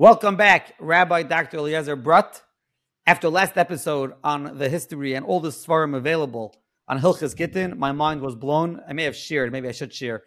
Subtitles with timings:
[0.00, 1.56] Welcome back, Rabbi Dr.
[1.56, 2.42] Eliezer Brodt.
[3.04, 6.54] After last episode on the history and all the svarim available
[6.86, 8.80] on Hilchas Gittin, my mind was blown.
[8.88, 10.22] I may have shared, maybe I should share.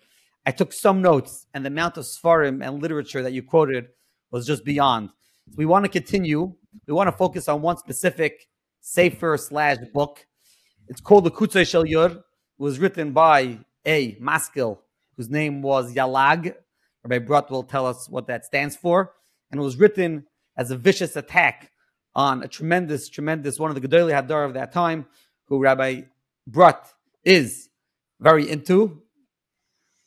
[0.46, 3.86] I took some notes, and the amount of svarim and literature that you quoted
[4.30, 5.12] was just beyond.
[5.48, 6.54] So we want to continue.
[6.86, 8.50] We want to focus on one specific
[8.82, 10.26] safer slash book.
[10.90, 12.18] It's called the Kutzo Shel Yud.
[12.18, 12.24] It
[12.58, 14.82] was written by a maskil
[15.16, 16.56] whose name was Yalag.
[17.06, 19.14] Rabbi Brodt will tell us what that stands for.
[19.52, 20.26] And it was written
[20.58, 21.72] as a vicious attack
[22.16, 25.06] on a tremendous, tremendous one of the Gedolei Hadar of that time,
[25.46, 26.02] who Rabbi
[26.50, 26.94] Brodt
[27.24, 27.70] is
[28.20, 29.02] very into.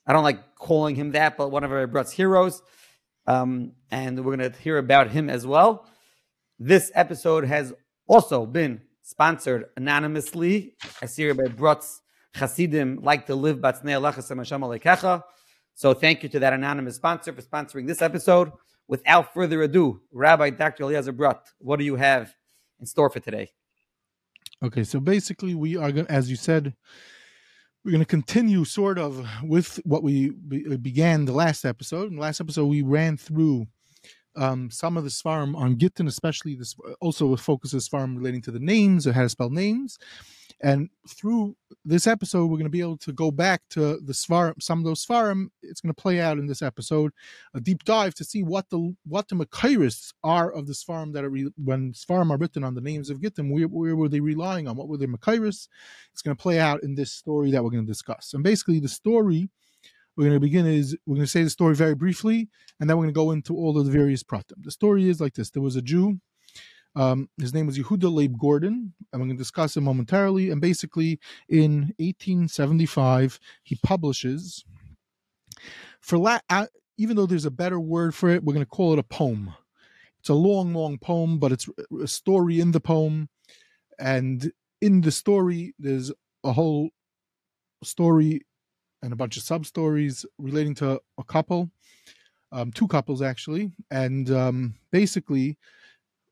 [0.06, 2.62] I don't like calling him that, but one of Rabbi Brodt's heroes.
[3.26, 5.86] Um, and we're going to hear about him as well.
[6.58, 7.72] This episode has
[8.06, 10.74] also been sponsored anonymously.
[11.02, 12.02] I see Rabbi Brodt's
[12.34, 13.60] Hasidim like to live
[15.76, 18.52] So thank you to that anonymous sponsor for sponsoring this episode.
[18.86, 20.84] Without further ado, Rabbi Dr.
[20.84, 22.34] Eliezer Brodt, what do you have
[22.80, 23.50] in store for today?
[24.62, 26.74] Okay, so basically, we are going, as you said,
[27.84, 32.08] we're going to continue sort of with what we be, began the last episode.
[32.08, 33.66] In the last episode, we ran through
[34.36, 38.58] um, some of the svarim on Gittin, especially this also focuses svarim relating to the
[38.58, 39.98] names or how to spell names.
[40.62, 44.62] And through this episode, we're going to be able to go back to the svarim,
[44.62, 45.48] some of those svarim.
[45.62, 47.12] It's going to play out in this episode,
[47.54, 51.24] a deep dive to see what the what the makairis are of the svarim that
[51.24, 53.50] are re, when svarim are written on the names of Gittim.
[53.52, 54.76] Where, where were they relying on?
[54.76, 55.68] What were their makairis?
[56.12, 58.32] It's going to play out in this story that we're going to discuss.
[58.32, 59.50] And basically, the story
[60.16, 62.96] we're going to begin is we're going to say the story very briefly, and then
[62.96, 64.62] we're going to go into all of the various pratim.
[64.62, 66.20] The story is like this: there was a Jew
[66.96, 70.50] um, his name was Yehuda Leib Gordon, we're going to discuss him momentarily.
[70.50, 71.18] And basically,
[71.48, 74.64] in 1875, he publishes
[76.00, 76.38] for la-
[76.98, 79.54] even though there's a better word for it, we're going to call it a poem.
[80.20, 81.68] It's a long, long poem, but it's
[82.02, 83.28] a story in the poem,
[83.98, 86.90] and in the story, there's a whole
[87.82, 88.40] story
[89.02, 91.70] and a bunch of sub stories relating to a couple,
[92.52, 95.58] um, two couples actually, and um, basically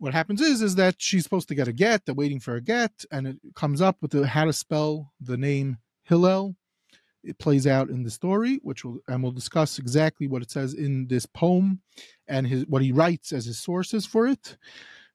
[0.02, 2.60] what happens is is that she's supposed to get a get they're waiting for a
[2.60, 6.56] get and it comes up with the, how to spell the name hillel.
[7.22, 10.74] It plays out in the story which will and we'll discuss exactly what it says
[10.74, 11.82] in this poem
[12.26, 14.56] and his what he writes as his sources for it.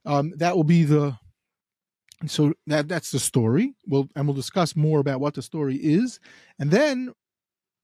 [0.05, 1.17] Um, that will be the
[2.25, 3.73] so that that's the story.
[3.85, 6.21] We'll and we'll discuss more about what the story is.
[6.59, 7.13] And then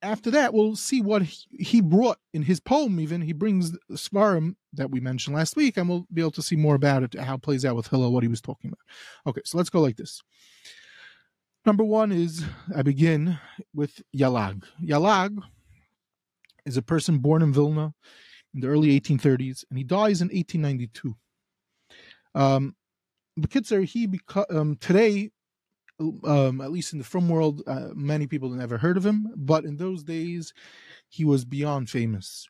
[0.02, 2.98] after that, we'll see what he brought in his poem.
[3.02, 6.56] Even he brings svarim that we mentioned last week, and we'll be able to see
[6.56, 8.80] more about it, how it plays out with Hillel, what he was talking about.
[9.28, 10.22] Okay, so let's go like this.
[11.66, 12.44] Number one is
[12.76, 13.40] I begin
[13.74, 14.64] with Yalag.
[14.84, 15.38] Yalag
[16.66, 17.94] is a person born in Vilna
[18.54, 21.16] in the early 1830s, and he dies in 1892.
[22.36, 22.76] Um,
[23.40, 25.32] Bekitzer, he beca- um, today
[26.00, 29.28] um, at least in the film world, uh, many people have never heard of him.
[29.36, 30.54] But in those days,
[31.10, 32.48] he was beyond famous.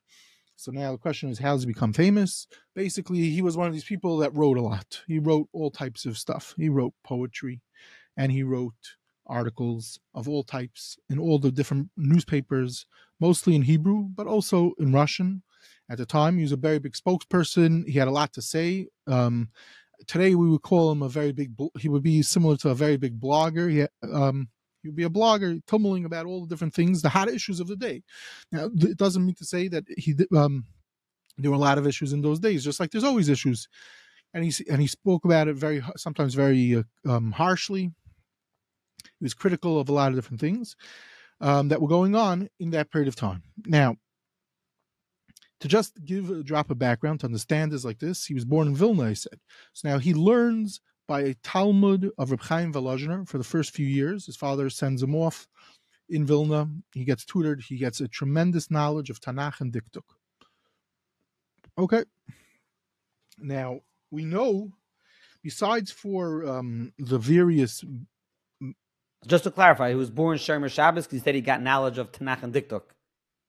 [0.63, 2.47] So now the question is, how does he become famous?
[2.73, 5.01] Basically, he was one of these people that wrote a lot.
[5.07, 6.53] He wrote all types of stuff.
[6.57, 7.59] He wrote poetry,
[8.15, 8.95] and he wrote
[9.27, 12.85] articles of all types in all the different newspapers,
[13.19, 15.43] mostly in Hebrew, but also in Russian.
[15.91, 17.85] At the time, he was a very big spokesperson.
[17.85, 18.87] He had a lot to say.
[19.05, 19.49] Um,
[20.07, 21.51] today we would call him a very big.
[21.77, 23.69] He would be similar to a very big blogger.
[23.69, 24.47] He um,
[24.89, 27.75] would be a blogger, tumbling about all the different things, the hot issues of the
[27.75, 28.03] day.
[28.51, 30.65] Now, it doesn't mean to say that he um,
[31.37, 33.67] there were a lot of issues in those days, just like there's always issues.
[34.33, 37.91] And he and he spoke about it very sometimes very uh, um, harshly.
[39.19, 40.75] He was critical of a lot of different things
[41.39, 43.43] um, that were going on in that period of time.
[43.65, 43.97] Now,
[45.59, 48.25] to just give a drop of background to understand is like this.
[48.25, 49.39] He was born in Vilna, I said.
[49.73, 53.85] So now he learns by a Talmud of Reb Chaim Volozhiner for the first few
[53.85, 54.25] years.
[54.25, 55.47] His father sends him off
[56.09, 56.69] in Vilna.
[56.93, 57.61] He gets tutored.
[57.61, 60.03] He gets a tremendous knowledge of Tanakh and Dikduk.
[61.77, 62.03] Okay.
[63.37, 64.71] Now, we know,
[65.43, 67.83] besides for um, the various.
[69.25, 72.11] Just to clarify, he was born Shomer Shabbos because he said he got knowledge of
[72.11, 72.83] Tanakh and Dikduk.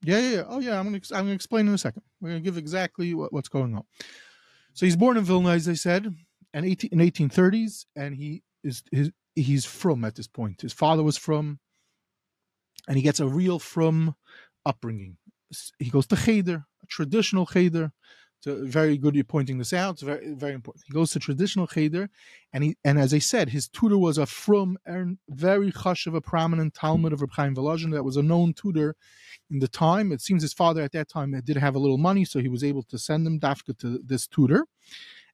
[0.03, 0.45] Yeah, yeah, yeah.
[0.49, 0.79] Oh, yeah.
[0.79, 2.03] I'm gonna I'm gonna explain in a second.
[2.21, 3.85] We're gonna give exactly what, what's going on.
[4.75, 6.15] So he's born in Vilna, as I said,
[6.55, 10.63] and 18, in 1830s, and he is his he's from at this point.
[10.63, 11.59] His father was from,
[12.89, 14.15] and he gets a real from
[14.65, 15.19] upbringing.
[15.79, 17.93] He goes to cheder, a traditional cheder.
[18.47, 19.95] Very good you're pointing this out.
[19.95, 20.85] It's very very important.
[20.87, 22.09] He goes to traditional cheder,
[22.53, 24.79] and he and as I said, his tutor was a from
[25.29, 28.97] very hush of a prominent Talmud of Reb Chaim that was a known tutor
[29.51, 30.13] in the time.
[30.13, 32.49] It seems his father at that time uh, did have a little money, so he
[32.49, 34.67] was able to send him dafka to this tutor.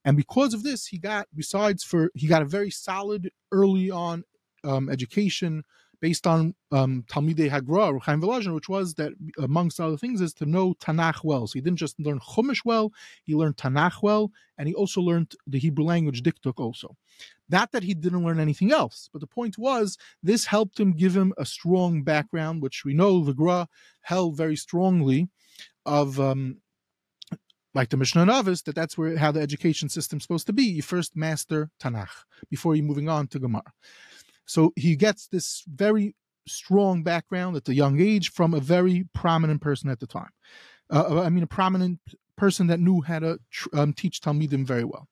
[0.04, 4.24] And because of this, he got besides for he got a very solid early on
[4.64, 5.64] um, education
[6.00, 10.46] based on um, Talmidei Hagra, Chaim Volozhin, which was that, amongst other things, is to
[10.46, 11.46] know Tanakh well.
[11.46, 12.92] So he didn't just learn Chumash well,
[13.24, 16.96] he learned Tanakh well, and he also learned the Hebrew language dikduk also.
[17.48, 21.14] Not that he didn't learn anything else, but the point was this helped him give
[21.14, 23.68] him a strong background, which we know the Gra
[24.02, 25.28] held very strongly
[25.84, 26.58] of um,
[27.74, 30.64] like the Mishnah Novice, that that's where how the education system's supposed to be.
[30.64, 33.72] You first master Tanakh before you're moving on to Gemara.
[34.46, 36.14] So he gets this very
[36.46, 40.30] strong background at a young age from a very prominent person at the time.
[40.90, 42.00] Uh, uh I mean, a prominent
[42.36, 43.38] person that knew how to
[43.72, 45.08] um, teach Talmidim very well.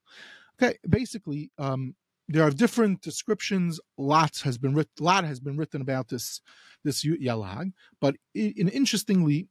[0.61, 1.95] Okay, basically, um,
[2.27, 3.81] there are different descriptions.
[3.97, 4.93] Lots has been written.
[5.01, 6.41] lot has been written about this
[6.85, 9.49] this Yalag, but in, interestingly,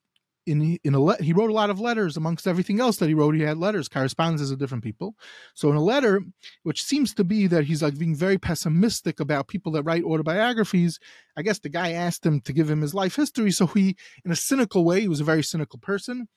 [0.47, 3.13] in in a le- he wrote a lot of letters amongst everything else that he
[3.13, 3.35] wrote.
[3.35, 3.87] He had letters.
[3.87, 5.15] Correspondences of different people.
[5.53, 6.21] So in a letter
[6.63, 10.99] which seems to be that he's like being very pessimistic about people that write autobiographies
[11.35, 13.51] i guess the guy asked him to give him his life history.
[13.51, 13.95] So he
[14.25, 16.27] in a cynical way he was a very cynical person.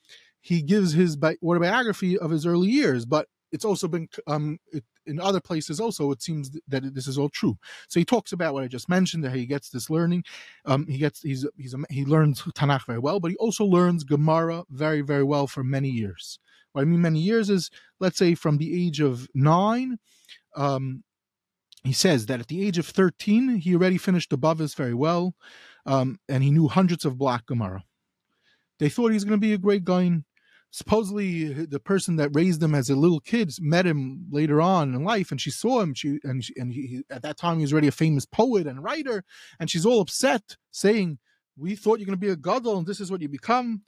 [0.41, 4.59] He gives his bi- autobiography of his early years but it's also been um,
[5.05, 7.57] in other places also it seems that this is all true.
[7.87, 10.23] So he talks about what i just mentioned that he gets this learning
[10.65, 14.63] um, he gets he's he's he learns tanakh very well but he also learns gemara
[14.69, 16.39] very very well for many years.
[16.73, 17.69] What i mean many years is
[17.99, 19.99] let's say from the age of nine
[20.55, 21.03] um,
[21.83, 25.35] he says that at the age of 13 he already finished the Bavis very well
[25.85, 27.83] um, and he knew hundreds of block gemara.
[28.79, 30.23] They thought he was going to be a great guy
[30.71, 35.03] supposedly the person that raised him as a little kid met him later on in
[35.03, 37.73] life and she saw him she and she, and he, at that time he was
[37.73, 39.23] already a famous poet and writer
[39.59, 41.19] and she's all upset saying
[41.57, 43.81] we thought you're going to be a gadol and this is what you become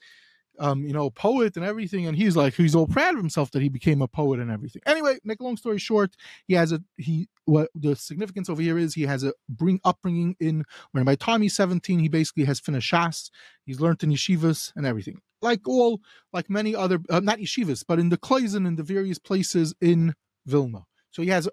[0.60, 2.08] um, you know, poet and everything.
[2.08, 4.82] And he's like, he's all proud of himself that he became a poet and everything.
[4.86, 6.16] Anyway, make a long story short,
[6.48, 7.28] he has a he.
[7.46, 11.42] What the significance over here is he has a bring upbringing in when by time
[11.42, 13.30] he's 17, he basically has finished Shas.
[13.66, 15.20] He's learned in yeshivas and everything.
[15.44, 16.02] Like all,
[16.32, 20.16] like many other, uh, not yeshivas, but in the Kloisen in the various places in
[20.46, 20.86] Vilna.
[21.12, 21.48] So he has.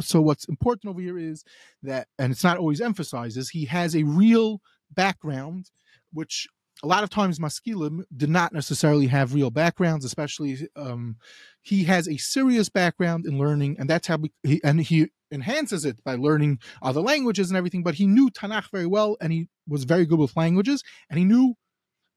[0.00, 1.44] So what's important over here is
[1.82, 4.60] that, and it's not always emphasized, is he has a real
[4.92, 5.70] background,
[6.12, 6.48] which
[6.82, 11.16] a lot of times maskilim did not necessarily have real backgrounds especially um,
[11.62, 15.84] he has a serious background in learning and that's how we, he, and he enhances
[15.84, 19.48] it by learning other languages and everything but he knew tanakh very well and he
[19.68, 21.54] was very good with languages and he knew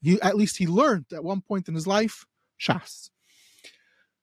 [0.08, 2.26] he at least he learned at one point in his life
[2.60, 3.10] shas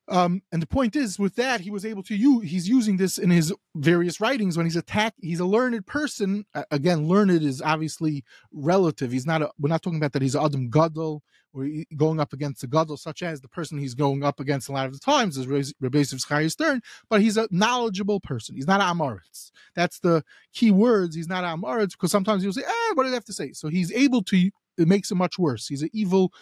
[0.08, 2.50] um, and the point is, with that, he was able to use.
[2.50, 5.18] He's using this in his various writings when he's attacked.
[5.22, 6.44] He's a learned person.
[6.54, 8.22] Uh, again, learned is obviously
[8.52, 9.12] relative.
[9.12, 9.40] He's not.
[9.40, 10.22] A, we're not talking about that.
[10.22, 11.22] He's Adam Gadol
[11.54, 14.72] or going up against the Gadol, such as the person he's going up against a
[14.72, 16.20] lot of the times is Rebbe Yosef
[16.50, 16.82] Stern.
[17.08, 18.56] But he's a knowledgeable person.
[18.56, 19.52] He's not Amoritz.
[19.74, 20.22] That's the
[20.52, 21.16] key words.
[21.16, 23.68] He's not Amoritz because sometimes he'll say, "Eh, what do I have to say?" So
[23.68, 24.50] he's able to.
[24.78, 25.68] It makes it much worse.
[25.68, 26.32] He's an evil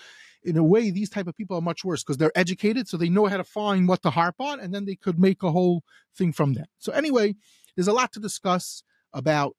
[0.44, 3.08] in a way, these type of people are much worse because they're educated, so they
[3.08, 5.84] know how to find what to harp on, and then they could make a whole
[6.16, 6.68] thing from that.
[6.78, 7.36] So anyway,
[7.76, 8.82] there's a lot to discuss
[9.12, 9.56] about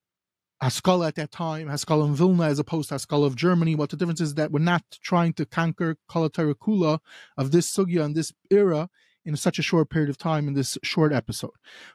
[0.62, 3.76] Haskalah at that time, Haskalah in Vilna as opposed to Haskalah of Germany.
[3.76, 6.30] What the difference is that we're not trying to conquer Kala
[7.38, 8.90] of this sugya and this era
[9.26, 11.52] in such a short period of time in this short episode.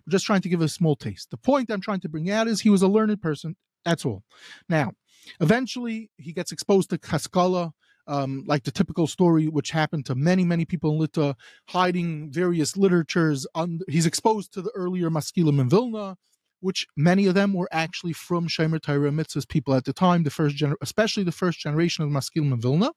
[0.06, 1.30] We're just trying to give a small taste.
[1.30, 3.56] The point I'm trying to bring out is he was a learned person.
[3.84, 4.22] That's all.
[4.68, 4.92] Now,
[5.40, 7.72] eventually he gets exposed to Haskalah,
[8.06, 11.36] um, like the typical story which happened to many, many people in Lita,
[11.68, 13.46] hiding various literatures.
[13.54, 16.16] On, he's exposed to the earlier Maskilim in Vilna,
[16.60, 20.30] which many of them were actually from Shemer Torah Mitzvah's people at the time, the
[20.30, 22.92] first gener- especially the first generation of Maskilim in Vilna.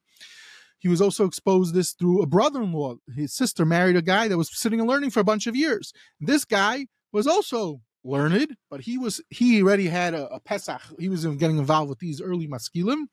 [0.80, 2.96] He was also exposed this through a brother-in-law.
[3.16, 5.94] His sister married a guy that was sitting and learning for a bunch of years.
[6.20, 10.82] This guy was also learned, but he was he already had a, a Pesach.
[11.00, 13.06] He was getting involved with these early maskilim,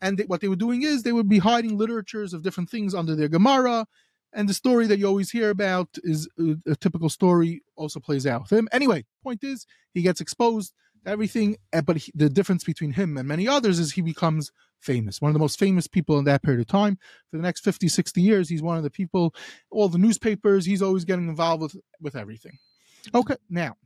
[0.00, 2.94] and they, what they were doing is they would be hiding literatures of different things
[2.94, 3.86] under their Gemara.
[4.34, 7.62] And the story that you always hear about is a, a typical story.
[7.76, 8.68] Also plays out with him.
[8.72, 10.72] Anyway, point is he gets exposed
[11.04, 14.50] to everything, eh, but he, the difference between him and many others is he becomes
[14.80, 15.20] famous.
[15.20, 16.98] One of the most famous people in that period of time.
[17.30, 19.34] For the next 50, 60 years, he's one of the people.
[19.70, 22.58] All the newspapers, he's always getting involved with with everything.
[23.14, 23.76] Okay, now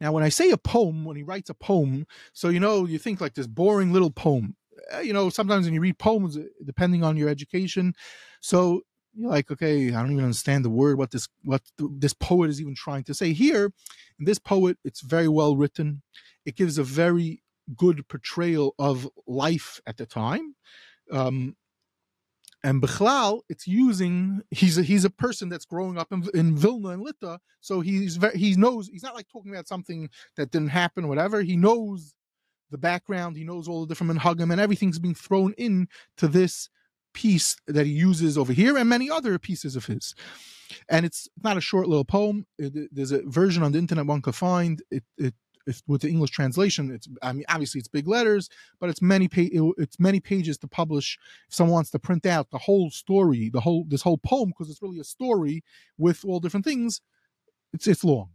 [0.00, 2.98] now, when I say a poem, when he writes a poem, so you know, you
[2.98, 4.56] think like this boring little poem.
[4.94, 7.94] Uh, you know, sometimes when you read poems, uh, depending on your education,
[8.40, 8.82] so
[9.14, 12.60] you're like, okay, I don't even understand the word what this what this poet is
[12.60, 13.72] even trying to say here.
[14.18, 16.02] In this poet, it's very well written.
[16.44, 17.42] It gives a very
[17.76, 20.56] good portrayal of life at the time.
[21.10, 21.56] Um,
[22.64, 26.88] and Bechlal, it's using he's a, he's a person that's growing up in, in Vilna
[26.88, 30.68] and Lita, so he's very, he knows he's not like talking about something that didn't
[30.68, 31.42] happen, whatever.
[31.42, 32.14] He knows
[32.70, 36.70] the background, he knows all the different minhagim, and everything's being thrown in to this
[37.12, 40.14] piece that he uses over here, and many other pieces of his.
[40.88, 42.46] And it's not a short little poem.
[42.58, 44.82] It, there's a version on the internet one could find.
[44.90, 45.34] It, it
[45.66, 48.48] if with the English translation, it's I mean obviously it's big letters,
[48.80, 51.18] but it's many pa- it's many pages to publish.
[51.48, 54.70] If someone wants to print out the whole story, the whole this whole poem, because
[54.70, 55.64] it's really a story
[55.98, 57.00] with all different things,
[57.72, 58.30] it's it's long.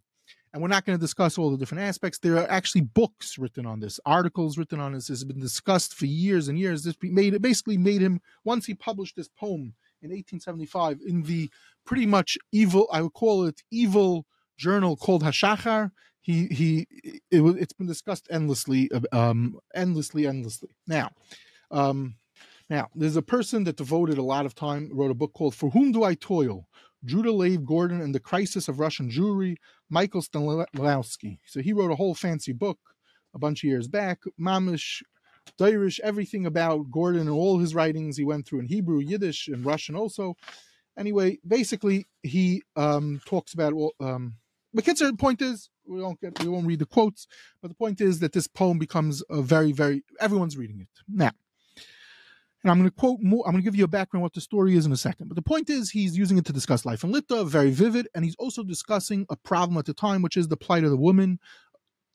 [0.51, 2.17] And we're not going to discuss all the different aspects.
[2.17, 5.07] There are actually books written on this, articles written on this.
[5.07, 6.83] This has been discussed for years and years.
[6.83, 11.51] This made it basically made him once he published this poem in 1875 in the
[11.86, 14.25] pretty much evil, I would call it evil
[14.57, 20.69] journal called Hashachar he he it, it's been discussed endlessly um endlessly endlessly.
[20.88, 21.11] Now
[21.71, 22.15] um
[22.69, 25.69] now there's a person that devoted a lot of time wrote a book called for
[25.71, 26.67] whom do i toil?
[27.05, 29.55] Judah leib gordon and the crisis of russian jewry
[29.89, 32.77] michael Stanislawski so he wrote a whole fancy book
[33.33, 35.01] a bunch of years back mamish
[35.57, 39.65] Dairish, everything about Gordon and all his writings he went through in Hebrew, Yiddish, and
[39.65, 40.35] Russian also.
[40.97, 44.35] Anyway, basically he um, talks about um,
[44.73, 47.27] but the point is we won't get we won't read the quotes,
[47.62, 50.88] but the point is that this poem becomes a very, very everyone's reading it.
[51.08, 51.31] Now,
[52.63, 53.43] and I'm going to quote more.
[53.46, 55.29] I'm going to give you a background what the story is in a second.
[55.29, 58.25] But the point is, he's using it to discuss life in Lita, very vivid, and
[58.25, 61.39] he's also discussing a problem at the time, which is the plight of the woman,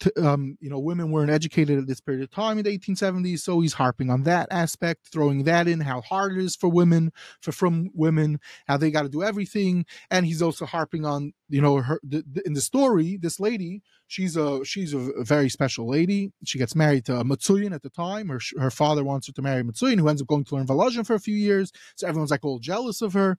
[0.01, 3.41] to, um, you know, women weren't educated at this period of time in the 1870s.
[3.41, 7.13] So he's harping on that aspect, throwing that in, how hard it is for women,
[7.41, 9.87] for from women, how they got to do everything.
[10.11, 13.83] And he's also harping on, you know, her the, the, in the story, this lady,
[14.06, 16.32] she's a she's a very special lady.
[16.44, 18.28] She gets married to a Matsuyan at the time.
[18.28, 21.06] Her her father wants her to marry Matsuyan, who ends up going to learn Volozhin
[21.06, 21.73] for a few years.
[21.96, 23.38] So everyone's like all jealous of her,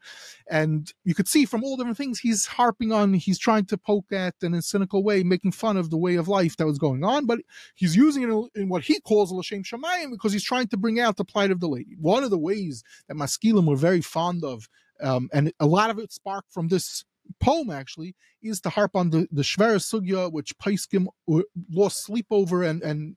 [0.50, 3.14] and you could see from all different things he's harping on.
[3.14, 6.28] He's trying to poke at in a cynical way, making fun of the way of
[6.28, 7.40] life that was going on, but
[7.76, 11.00] he's using it in, in what he calls l'shem shamayim because he's trying to bring
[11.00, 11.96] out the plight of the lady.
[12.00, 14.68] One of the ways that maskilim were very fond of,
[15.02, 17.04] um, and a lot of it sparked from this
[17.40, 21.42] poem actually is to harp on the the Shvera Sugya, which Paiskim uh,
[21.72, 23.16] lost sleep over, and and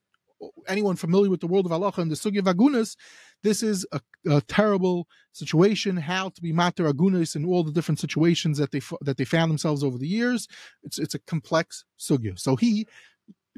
[0.67, 2.97] anyone familiar with the world of Allah and the Sugya Vagunas,
[3.43, 5.97] this is a, a, terrible situation.
[5.97, 9.51] How to be mater agunas in all the different situations that they that they found
[9.51, 10.49] themselves over the years.
[10.83, 12.39] It's it's a complex sugya.
[12.39, 12.87] So he,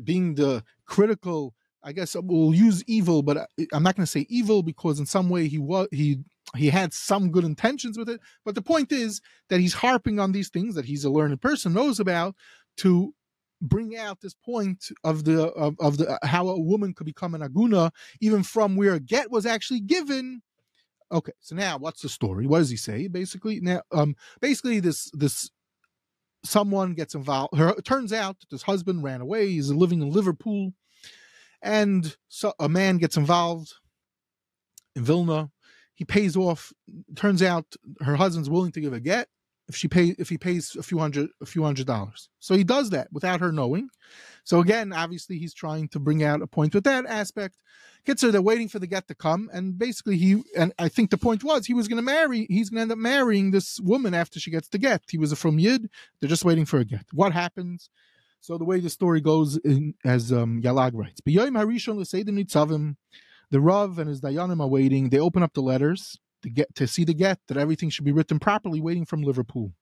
[0.02, 4.62] being the critical, I guess we'll use evil, but I'm not going to say evil
[4.62, 6.20] because in some way he was he
[6.56, 8.20] he had some good intentions with it.
[8.44, 11.72] But the point is that he's harping on these things that he's a learned person
[11.72, 12.34] knows about
[12.78, 13.14] to
[13.60, 17.42] bring out this point of the of, of the how a woman could become an
[17.42, 17.90] aguna
[18.20, 20.40] even from where a get was actually given
[21.12, 25.10] okay so now what's the story what does he say basically now um basically this
[25.12, 25.50] this
[26.42, 30.10] someone gets involved her it turns out that this husband ran away he's living in
[30.10, 30.72] liverpool
[31.60, 33.74] and so a man gets involved
[34.96, 35.50] in vilna
[36.00, 36.72] he pays off.
[37.14, 37.66] Turns out
[38.00, 39.28] her husband's willing to give a get
[39.68, 42.30] if she pay if he pays a few hundred a few hundred dollars.
[42.38, 43.90] So he does that without her knowing.
[44.42, 47.58] So again, obviously he's trying to bring out a point with that aspect.
[48.06, 51.10] Kids are they're waiting for the get to come, and basically he and I think
[51.10, 52.46] the point was he was going to marry.
[52.48, 55.02] He's going to end up marrying this woman after she gets the get.
[55.10, 55.90] He was a from Yid.
[56.18, 57.04] They're just waiting for a get.
[57.12, 57.90] What happens?
[58.40, 61.20] So the way the story goes, in, as um, Yalag writes,
[63.50, 65.08] the Rav and his Dayanim are waiting.
[65.08, 68.12] They open up the letters to get to see the get that everything should be
[68.12, 69.72] written properly, waiting from Liverpool.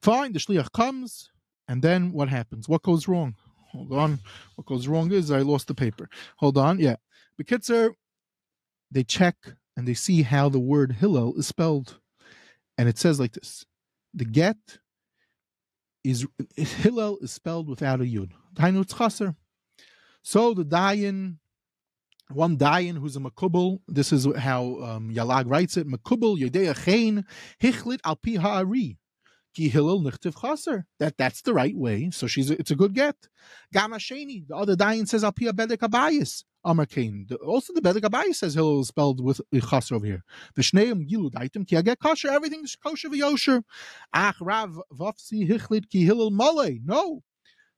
[0.00, 1.30] Fine, the shliach comes,
[1.68, 2.68] and then what happens?
[2.68, 3.34] What goes wrong?
[3.72, 4.20] Hold on.
[4.56, 6.08] What goes wrong is I lost the paper.
[6.36, 6.78] Hold on.
[6.78, 6.96] Yeah,
[7.36, 7.90] the Bekitzer,
[8.90, 9.36] they check
[9.76, 11.98] and they see how the word Hillel is spelled,
[12.78, 13.64] and it says like this:
[14.14, 14.56] the get
[16.02, 18.30] is Hillel is spelled without a yud.
[20.22, 21.38] So the Dayan
[22.32, 23.80] one dayan who's a makubal.
[23.88, 25.86] This is how um, Yalag writes it.
[25.86, 27.24] Makubal yodea chen
[27.60, 28.98] hichlit al pi ha'ari.
[29.54, 30.86] Ki hillel nichtiv chaser.
[30.98, 32.10] That that's the right way.
[32.10, 33.16] So she's a, it's a good get.
[33.72, 34.46] Gama sheni.
[34.46, 36.44] The other dayan says al pi bedek abayis.
[36.64, 37.26] Amar kain.
[37.44, 40.22] Also the bedek abayis says hillel is spelled with chaser over here.
[40.56, 42.28] V'shneim gilu daitim ki aget kosher.
[42.28, 43.62] Everything's kosher v'yosher.
[44.12, 46.78] Ach rav vafsi hichlit ki hillel male.
[46.84, 47.22] No.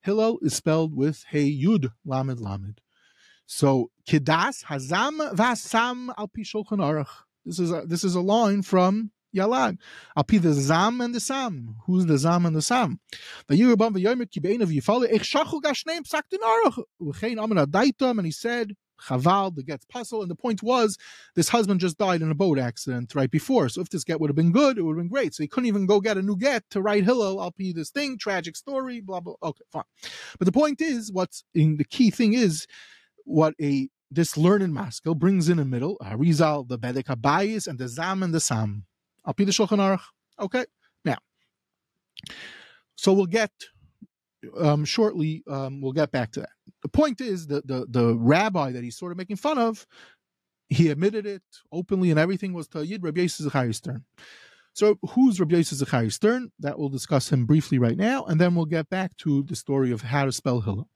[0.02, 2.80] Hillel is spelled with hey yud lamed lamed.
[3.47, 7.09] So Kidas Hazam Vasam Al Pi Shulchan Aruch.
[7.44, 9.78] This is a, this is a line from Yalag.
[10.16, 11.76] I'll be the Zam and the Sam.
[11.87, 13.00] Who's the Zam and the Sam?
[13.49, 18.26] The Yerubam v'yomer ki be'enav yifale ich shachu gashneim psak dinarach v'chein amar adaitam and
[18.26, 18.75] he said
[19.09, 20.23] Chaval, the get's puzzle.
[20.23, 20.97] And the point was,
[21.35, 23.68] this husband just died in a boat accident right before.
[23.68, 25.35] So if this get would have been good, it would have been great.
[25.35, 27.40] So he couldn't even go get a new get to write Hillel.
[27.40, 29.35] I'll be this thing, tragic story, blah, blah.
[29.42, 29.82] Okay, fine.
[30.38, 32.66] But the point is, what's in the key thing is
[33.25, 37.88] what a this learned maskil brings in the middle, Harizal, the Bedek Habayis, and the
[37.88, 38.85] Zam and the Sam.
[39.37, 40.02] Be the Shulchan Aruch.
[40.38, 40.67] Okay,
[41.05, 41.17] now.
[42.97, 43.50] So we'll get
[44.59, 45.43] um, shortly.
[45.49, 46.50] Um, we'll get back to that.
[46.83, 49.87] The point is that the the rabbi that he's sort of making fun of,
[50.69, 54.05] he admitted it openly and everything was Tayyid Rabbi Yosef Zechariah Stern.
[54.75, 56.50] So who's Rabbi Yosef Stern?
[56.59, 59.93] That we'll discuss him briefly right now, and then we'll get back to the story
[59.93, 60.88] of how to spell Hillel.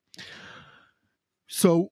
[1.47, 1.91] So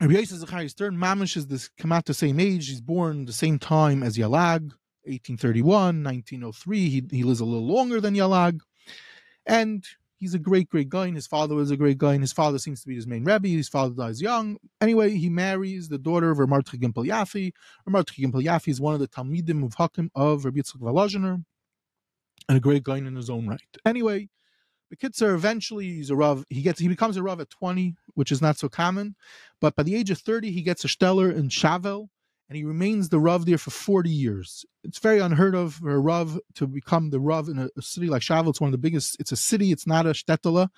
[0.00, 2.68] Rabbi Yosef Zechariah Stern, Mamish is this come out the same age.
[2.68, 4.72] He's born the same time as Yalag,
[5.04, 6.88] 1831, 1903.
[6.88, 8.60] He, he lives a little longer than Yalag.
[9.46, 9.86] And
[10.18, 12.58] he's a great, great guy, and his father was a great guy, and his father
[12.58, 13.48] seems to be his main rebbe.
[13.48, 14.58] His father dies young.
[14.82, 17.52] Anyway, he marries the daughter of Ramar Gimpel Yafi.
[17.86, 21.42] Ramar Gimpel Yafi is one of the Talmidim of Hakim of Rabbi Yitzchak Volozhiner,
[22.50, 23.60] and a great guy in his own right.
[23.86, 24.28] Anyway,
[24.90, 26.44] the Kitzer eventually he's a Rav.
[26.48, 29.16] He gets he becomes a Rav at 20, which is not so common.
[29.60, 32.08] But by the age of 30, he gets a stellar in Shavel,
[32.48, 34.64] and he remains the Rav there for 40 years.
[34.84, 38.08] It's very unheard of for a Rav to become the Rav in a, a city
[38.08, 38.50] like Shavel.
[38.50, 40.68] It's one of the biggest, it's a city, it's not a shtetla.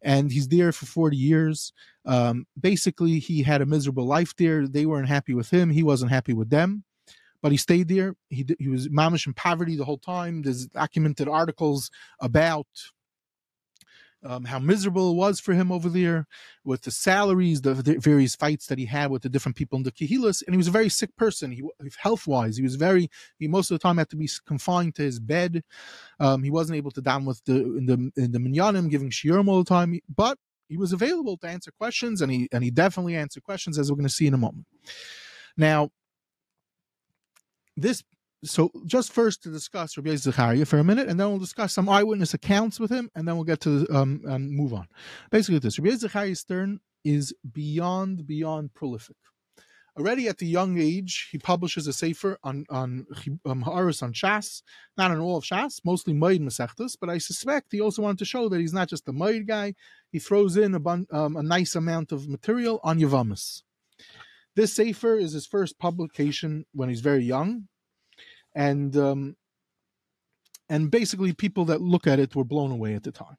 [0.00, 1.72] And he's there for 40 years.
[2.04, 4.68] Um, basically, he had a miserable life there.
[4.68, 6.84] They weren't happy with him, he wasn't happy with them.
[7.40, 8.14] But he stayed there.
[8.30, 10.42] He, he was mamish in poverty the whole time.
[10.42, 11.88] There's documented articles
[12.20, 12.66] about
[14.24, 16.26] um, how miserable it was for him over there
[16.64, 19.84] with the salaries, the, the, various fights that he had with the different people in
[19.84, 20.42] the Kehilas.
[20.44, 21.52] And he was a very sick person.
[21.52, 21.62] He,
[21.98, 25.02] health wise, he was very, he most of the time had to be confined to
[25.02, 25.62] his bed.
[26.18, 29.48] Um, he wasn't able to down with the, in the, in the minyanim, giving shiurim
[29.48, 29.98] all the time.
[30.14, 33.90] But he was available to answer questions and he, and he definitely answered questions as
[33.90, 34.66] we're going to see in a moment.
[35.56, 35.90] Now,
[37.76, 38.02] this
[38.44, 41.88] so just first to discuss Rabbi Zechariah for a minute, and then we'll discuss some
[41.88, 44.86] eyewitness accounts with him, and then we'll get to um, and move on.
[45.30, 49.16] Basically, this Rabbi Zechariah Stern is beyond beyond prolific.
[49.98, 53.06] Already at the young age, he publishes a sefer on on
[53.44, 54.62] um, Haaretz on Shas,
[54.96, 58.24] not on all of Shas, mostly Moed Masechtas, but I suspect he also wanted to
[58.24, 59.74] show that he's not just a Moed guy.
[60.12, 63.62] He throws in a, bun, um, a nice amount of material on Yavamas.
[64.54, 67.68] This sefer is his first publication when he's very young,
[68.58, 69.36] and um,
[70.68, 73.36] and basically people that look at it were blown away at the time.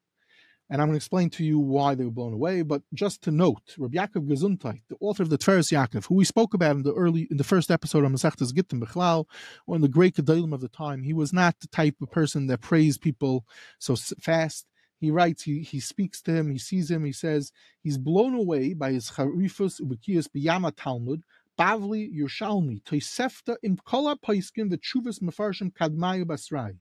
[0.71, 2.62] And I'm going to explain to you why they were blown away.
[2.62, 6.25] But just to note, Rabbi Yaakov Gesundheit, the author of the Tveres Yaakov, who we
[6.25, 9.25] spoke about in the early in the first episode of Masechtas Gittim Bechlal,
[9.65, 12.47] one of the great Gedolim of the time, he was not the type of person
[12.47, 13.45] that praised people
[13.79, 14.67] so fast.
[14.99, 17.51] He writes, he, he speaks to him, he sees him, he says,
[17.82, 21.23] he's blown away by his Charifus Ubekiyas Biyama Talmud,
[21.59, 26.77] Bavli Yerushalmi, Tosefta im Kola Paiskin, the Mefarshim Kadmaya Basrai.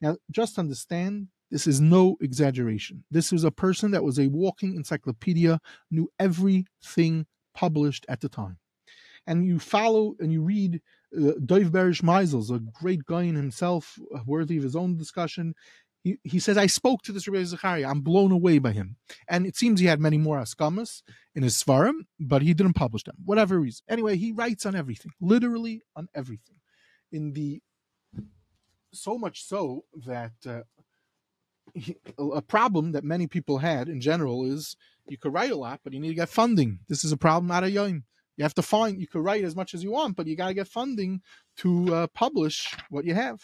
[0.00, 3.04] Now, just understand, this is no exaggeration.
[3.10, 8.58] This was a person that was a walking encyclopedia, knew everything published at the time.
[9.26, 10.80] And you follow and you read
[11.16, 15.54] uh, Dov Berish Meisels, a great guy in himself, worthy of his own discussion
[16.22, 17.88] he, says, I spoke to this Rabbi Zechariah.
[17.88, 18.96] I'm blown away by him.
[19.28, 21.02] And it seems he had many more askamas
[21.34, 23.84] in his Svarim, but he didn't publish them, whatever reason.
[23.88, 26.56] Anyway, he writes on everything, literally on everything.
[27.10, 27.60] In the
[28.92, 30.60] so much so that uh,
[31.74, 34.76] he, a problem that many people had in general is
[35.08, 36.78] you could write a lot, but you need to get funding.
[36.88, 38.04] This is a problem out of Yom.
[38.36, 40.48] You have to find, you could write as much as you want, but you got
[40.48, 41.20] to get funding
[41.58, 43.40] to uh, publish what you have.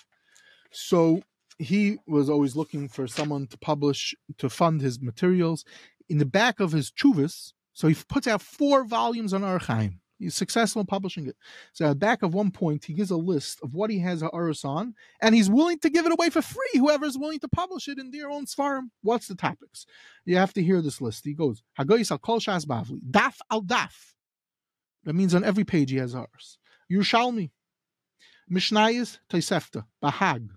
[0.70, 1.22] So
[1.58, 5.64] he was always looking for someone to publish to fund his materials.
[6.08, 9.98] In the back of his chuvas, so he puts out four volumes on Archaim.
[10.18, 11.36] He's successful in publishing it.
[11.72, 14.64] So at back of one point, he gives a list of what he has Arus
[14.64, 16.70] on, and he's willing to give it away for free.
[16.74, 18.90] Whoever is willing to publish it in their own svarim.
[19.02, 19.84] What's the topics?
[20.24, 21.24] You have to hear this list.
[21.24, 24.12] He goes Hagoyis al Kol Shas Bavli, Daf al Daf.
[25.04, 26.56] That means on every page he has Arus.
[26.90, 27.50] Yerushalmi,
[28.48, 30.50] Mishnayis Tosefta, Bahag,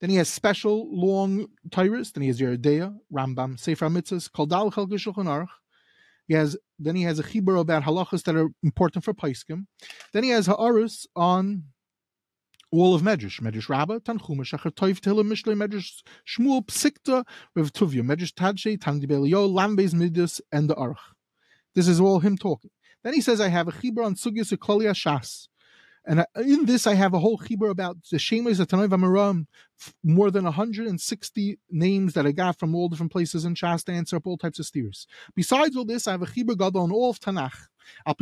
[0.00, 2.12] then he has special long Tyrus.
[2.12, 5.48] Then he has Yeridea, Rambam, Sefer Mitzvahs, Kaldal Chelke Shulchan Aruch.
[6.26, 9.66] He has then he has a chibur about halachas that are important for paiskim.
[10.12, 11.64] Then he has ha'arus on
[12.72, 17.24] all of Medrash, Medrash Rabbah, Tanchuma, Shachar Toiv, Tehillim, Mishlei, Medrash Shmuel, Psikta,
[17.56, 20.96] Rev Tuvia, Medrash Tadshe, Tandi Belio, Lambez Midas, and the Aruch.
[21.74, 22.70] This is all him talking.
[23.02, 25.48] Then he says, I have a chibur on Sugyas Uklali Shas.
[26.06, 29.46] And in this, I have a whole chibur about the Shemes Tanoi Vamaram,
[30.02, 34.16] more than 160 names that I got from all different places in Shas to answer
[34.16, 35.06] up all types of steers.
[35.34, 37.68] Besides all this, I have a chibur gadol on all of Tanakh.
[38.06, 38.14] Al.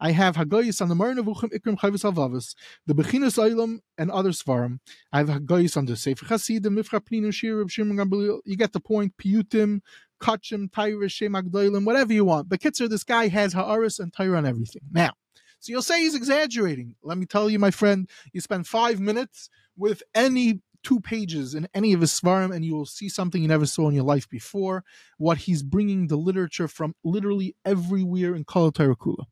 [0.00, 2.54] I have Haggais on the Moreh Nevuchim Ikrim Chavis Alvavas,
[2.86, 4.78] the Bechinas Oilam, and other Svarim.
[5.12, 8.40] I have Haggais on the Sefer Chasidim, Mifra Plinim, Shir, Shimon.
[8.44, 9.14] You get the point.
[9.18, 9.80] Piyutim,
[10.20, 12.48] Kachim, Tyra, Shem Agdoilim, whatever you want.
[12.48, 14.82] But Kitzer, this guy has Ha'aris and Tyra on everything.
[14.90, 15.12] Now,
[15.60, 16.94] so you'll say he's exaggerating.
[17.02, 21.68] Let me tell you, my friend, you spend five minutes with any two pages in
[21.74, 24.28] any of his svarim, and you will see something you never saw in your life
[24.28, 24.84] before.
[25.16, 29.24] What he's bringing the literature from literally everywhere in Kala Kula.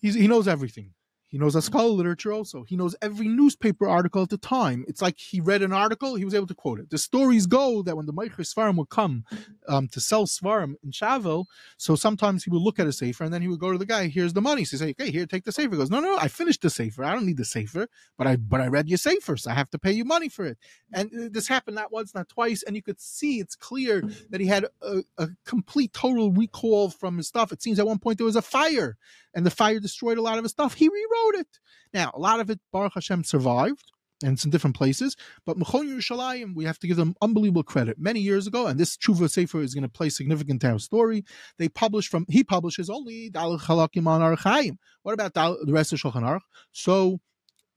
[0.00, 0.92] he knows everything.
[1.30, 2.64] He knows Askal literature also.
[2.64, 4.84] He knows every newspaper article at the time.
[4.88, 6.90] It's like he read an article, he was able to quote it.
[6.90, 9.24] The stories go that when the Meicher Svarim would come
[9.70, 11.46] um, to sell Svarim in Shavel,
[11.78, 13.86] so sometimes he would look at a safer and then he would go to the
[13.86, 14.64] guy, here's the money.
[14.64, 15.70] So he say, okay, here, take the safer.
[15.70, 17.04] He goes, no, no, I finished the safer.
[17.04, 17.86] I don't need the safer,
[18.18, 20.44] but I but I read your safer, so I have to pay you money for
[20.44, 20.58] it.
[20.92, 24.40] And uh, this happened not once, not twice, and you could see it's clear that
[24.40, 27.52] he had a, a complete total recall from his stuff.
[27.52, 28.96] It seems at one point there was a fire
[29.34, 30.74] and the fire destroyed a lot of his stuff.
[30.74, 31.60] He rewrote it.
[31.92, 35.16] Now, a lot of it, Baruch Hashem, survived, and it's in different places.
[35.46, 37.98] But Mechon Yerushalayim, we have to give them unbelievable credit.
[37.98, 41.24] Many years ago, and this Tshuva Sefer is going to play significant to our story.
[41.58, 44.76] They published from he publishes only Dal Chalakim on Archaim.
[45.02, 46.40] What about the rest of Shulchan Aruch?
[46.72, 47.20] So,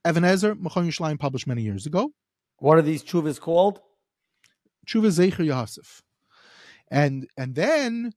[0.08, 2.12] Even HaEzer, Mechon Yerushalayim published many years ago.
[2.58, 3.80] What are these Tshuvas called?
[4.88, 6.02] Tshuva Zecher Yehosef.
[6.92, 8.14] And and then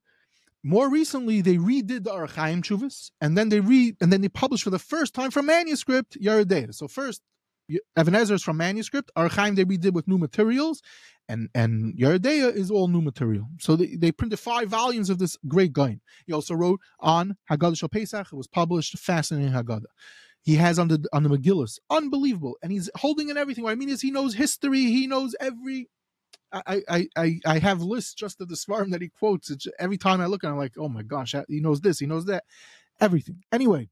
[0.62, 4.64] more recently, they redid the Archaim Chuvas, and then they read, and then they published
[4.64, 7.22] for the first time from manuscript Yoreh So first,
[7.68, 9.10] Even HaEzer is from manuscript.
[9.16, 10.82] Archaim they redid with new materials,
[11.28, 13.48] and and Yoreh De'ah is all new material.
[13.60, 15.98] So they, they printed five volumes of this great guy.
[16.26, 18.28] He also wrote on Haggadah Shal Pesach.
[18.32, 19.86] It was published, fascinating Haggadah.
[20.42, 23.64] He has on the on the Megillus, unbelievable, and he's holding in everything.
[23.64, 24.82] What I mean is, he knows history.
[24.82, 25.88] He knows every
[26.52, 29.50] I, I, I, have lists just of the svarim that he quotes.
[29.50, 31.98] It's, every time I look at, it, I'm like, oh my gosh, he knows this,
[31.98, 32.44] he knows that,
[33.00, 33.42] everything.
[33.52, 33.90] Anyway,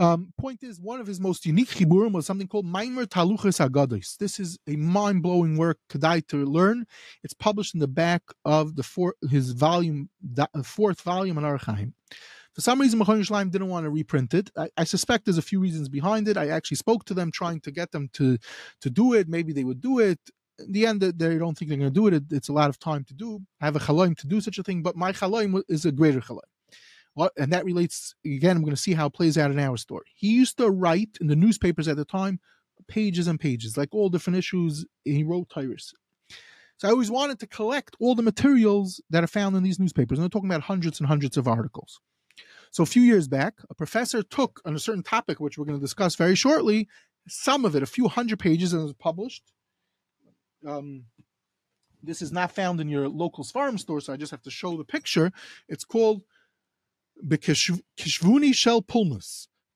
[0.00, 4.16] um, point is, one of his most unique chiburim was something called Maimer Taluches Agados.
[4.16, 6.86] This is a mind blowing work, Kedai to learn.
[7.22, 10.08] It's published in the back of the four, his volume,
[10.64, 11.92] fourth volume on Archaim.
[12.54, 14.50] For some reason, Mechon Yerushalayim didn't want to reprint it.
[14.56, 16.36] I, I, suspect there's a few reasons behind it.
[16.36, 18.38] I actually spoke to them trying to get them to
[18.80, 19.28] to do it.
[19.28, 20.18] Maybe they would do it
[20.60, 22.24] in the end, they don't think they're going to do it.
[22.30, 23.40] It's a lot of time to do.
[23.60, 26.20] I have a chaloim to do such a thing, but my chaloim is a greater
[26.20, 26.49] chaloim.
[27.36, 28.56] And that relates again.
[28.56, 30.06] I'm going to see how it plays out in our story.
[30.14, 32.40] He used to write in the newspapers at the time
[32.88, 34.86] pages and pages, like all different issues.
[35.04, 35.92] He wrote Tyrus.
[36.78, 40.18] So I always wanted to collect all the materials that are found in these newspapers.
[40.18, 42.00] And they're talking about hundreds and hundreds of articles.
[42.70, 45.78] So a few years back, a professor took on a certain topic, which we're going
[45.78, 46.88] to discuss very shortly,
[47.28, 49.52] some of it, a few hundred pages, and it was published
[50.66, 51.04] um,
[52.02, 54.76] this is not found in your local farm store, so I just have to show
[54.76, 55.32] the picture.
[55.68, 56.22] It's called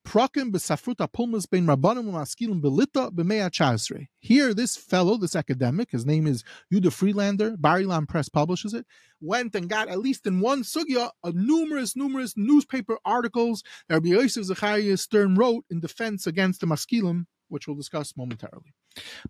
[0.07, 4.09] Besafruta rabbanim umaskilim belita b'mea chasre.
[4.19, 8.87] Here, this fellow, this academic, his name is Yuda Friedlander, Bar-Ilan Press publishes it,
[9.21, 14.09] went and got at least in one sugya a numerous, numerous newspaper articles that Rabbi
[14.09, 18.75] Yosef Zechariah Stern wrote in defense against the maskilim, which we'll discuss momentarily.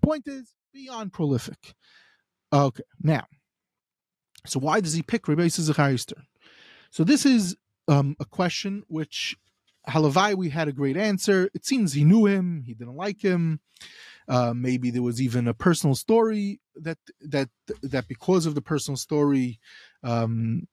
[0.03, 1.75] Point is, beyond prolific.
[2.53, 3.27] Okay, now,
[4.47, 6.27] so why does he pick Rabbi Yosef Zechariah Stern?
[6.91, 7.57] So this is
[7.89, 9.37] um, a question which
[9.89, 11.51] Halavai we had a great answer.
[11.55, 13.61] It seems he knew him, he didn't like him.
[14.27, 17.51] Uh, maybe there was even a personal story that that
[17.83, 19.61] that because of the personal story
[20.03, 20.67] um,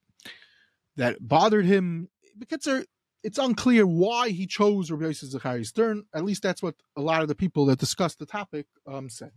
[0.96, 2.10] that bothered him.
[2.38, 2.86] Because
[3.24, 6.06] it's unclear why he chose Rabbi Yosef Zechariah Stern.
[6.14, 9.32] At least that's what a lot of the people that discussed the topic um, said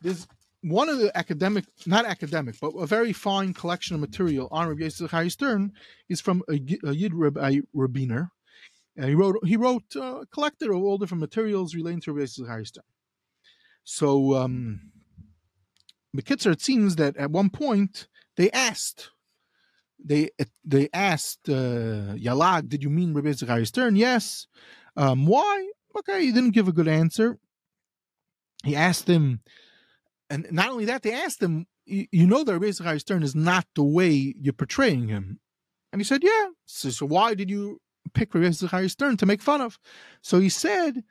[0.00, 0.26] there's
[0.62, 4.82] one of the academic, not academic, but a very fine collection of material on Rabbi
[4.82, 5.72] Yosef Stern
[6.08, 8.30] is from a, a Yid Rabbi Rabbiner.
[8.96, 12.66] And he wrote, he wrote, uh, collected of all different materials relating to Rabbi Yosef
[12.66, 12.84] Stern.
[13.84, 14.90] So, um,
[16.16, 19.10] Bekitzer, it seems that at one point they asked,
[20.04, 20.30] they
[20.64, 23.96] they asked uh, Yalag, did you mean Rabbi Zechariah Stern?
[23.96, 24.46] Yes.
[24.96, 25.70] Um, why?
[25.98, 27.38] Okay, he didn't give a good answer.
[28.64, 29.40] He asked him,
[30.30, 33.84] and not only that, they asked him, "You know that Rabbi Stern is not the
[33.84, 35.40] way you're portraying him,"
[35.92, 37.80] and he said, "Yeah." So, so why did you
[38.14, 39.78] pick Rabbi Stern to make fun of?
[40.22, 41.02] So he said,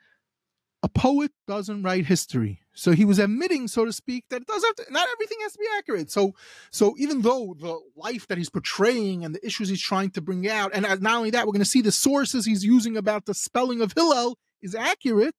[0.82, 2.60] a poet doesn't write history.
[2.72, 5.52] So he was admitting, so to speak, that it does have to, not everything has
[5.52, 6.10] to be accurate.
[6.10, 6.34] So,
[6.70, 10.48] so even though the life that he's portraying and the issues he's trying to bring
[10.48, 13.26] out, and uh, not only that, we're going to see the sources he's using about
[13.26, 15.34] the spelling of Hillel is accurate,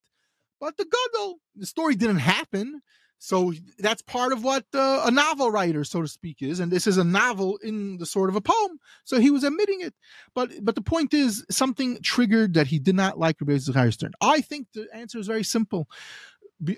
[0.59, 2.81] but the Gadol, the story didn't happen.
[3.21, 6.88] So that's part of what uh, a novel writer, so to speak, is, and this
[6.88, 8.79] is a novel in the sort of a poem.
[9.03, 9.93] So he was admitting it,
[10.34, 14.13] but but the point is something triggered that he did not like Rabbi Zechariah Stern.
[14.21, 15.89] I think the answer is very simple.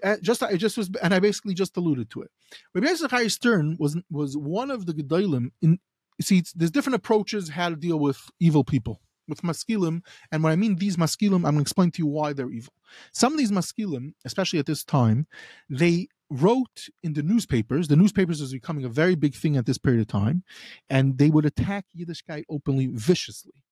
[0.04, 2.32] Uh, just I just was, and I basically just alluded to it.
[2.74, 5.52] Rabbi Zechariah Stern was was one of the gedolim.
[5.62, 5.80] In
[6.20, 10.02] see, there's different approaches how to deal with evil people with maskilim.
[10.32, 12.74] And when I mean these maskilim, I'm going to explain to you why they're evil.
[13.12, 15.28] Some of these maskilim, especially at this time,
[15.70, 17.90] they wrote in the newspapers.
[17.90, 20.44] The newspapers was becoming a very big thing at this period of time,
[20.90, 23.64] and they would attack Yiddishkeit openly, viciously.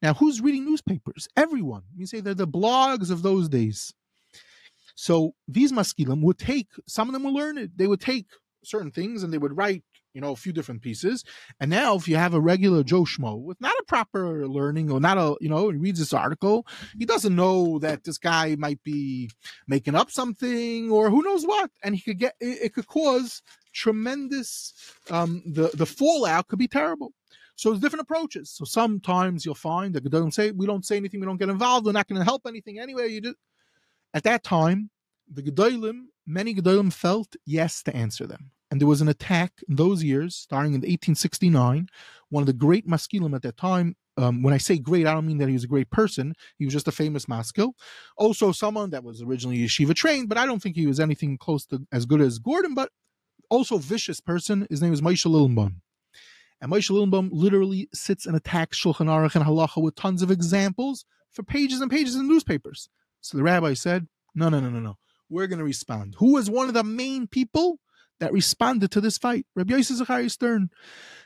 [0.00, 1.28] Now, who's reading newspapers?
[1.36, 1.82] Everyone.
[1.96, 3.92] You say they're the blogs of those days.
[4.94, 8.26] So these maskilim would take, some of them were learned, they would take
[8.64, 9.82] certain things and they would write
[10.16, 11.24] you know, a few different pieces.
[11.60, 14.98] And now, if you have a regular Joe Schmo with not a proper learning or
[14.98, 16.66] not a, you know, he reads this article,
[16.98, 19.30] he doesn't know that this guy might be
[19.68, 23.42] making up something or who knows what, and he could get it, it could cause
[23.74, 24.72] tremendous.
[25.10, 27.12] Um, the the fallout could be terrible.
[27.56, 28.50] So there's different approaches.
[28.50, 31.84] So sometimes you'll find that don't say we don't say anything, we don't get involved,
[31.84, 33.08] we're not going to help anything anyway.
[33.08, 33.34] You do.
[34.14, 34.88] At that time,
[35.30, 39.76] the Gedolim, many Gedolim felt yes to answer them and there was an attack in
[39.76, 41.88] those years, starting in 1869.
[42.28, 43.96] One of the great maskilim at that time.
[44.18, 46.34] Um, when I say great, I don't mean that he was a great person.
[46.58, 47.74] He was just a famous maskil.
[48.16, 51.66] Also, someone that was originally yeshiva trained, but I don't think he was anything close
[51.66, 52.74] to as good as Gordon.
[52.74, 52.90] But
[53.50, 54.66] also vicious person.
[54.70, 55.76] His name is Moshe Lilienblum.
[56.60, 61.04] And Moshe Lilienblum literally sits and attacks Shulchan Aruch and Halacha with tons of examples
[61.30, 62.88] for pages and pages in newspapers.
[63.20, 64.96] So the rabbi said, "No, no, no, no, no.
[65.28, 66.14] We're going to respond.
[66.18, 67.80] Who was one of the main people
[68.20, 70.70] that responded to this fight, Rabbi Yosef Zechariah Stern.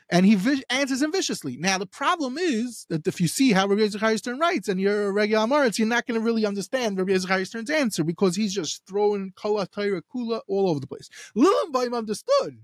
[0.09, 1.55] And he vi- answers him viciously.
[1.57, 5.07] Now, the problem is that if you see how Rabbi Zechariah Stern writes and you're
[5.07, 8.53] a regular Amoritz, you're not going to really understand Rabbi Zechariah Stern's answer because he's
[8.53, 11.09] just throwing Kala, Taira, Kula all over the place.
[11.35, 12.59] Lilienblum understood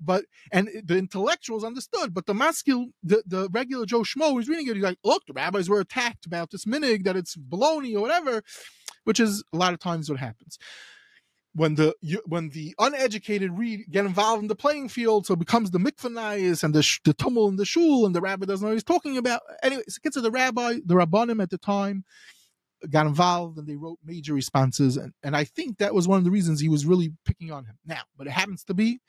[0.00, 4.66] but and the intellectuals understood, but the maskil, the, the regular Joe Schmo who's reading
[4.68, 8.00] it, he's like, look, the rabbis were attacked about this minig that it's baloney or
[8.00, 8.42] whatever,
[9.04, 10.58] which is a lot of times what happens
[11.56, 11.94] when the
[12.26, 16.62] when the uneducated read get involved in the playing field, so it becomes the mikvanayis
[16.62, 19.16] and the the tumult in the shul, and the rabbi doesn't know what he's talking
[19.16, 19.40] about.
[19.62, 22.04] Anyway, so it gets to the rabbi, the rabbanim at the time
[22.90, 26.24] got involved and they wrote major responses, and, and I think that was one of
[26.24, 27.78] the reasons he was really picking on him.
[27.86, 29.00] Now, but it happens to be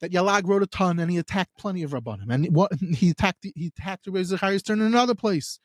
[0.00, 3.46] that Yalag wrote a ton and he attacked plenty of rabbanim, and what he attacked
[3.54, 5.60] he attacked the Zechariah Stern in another place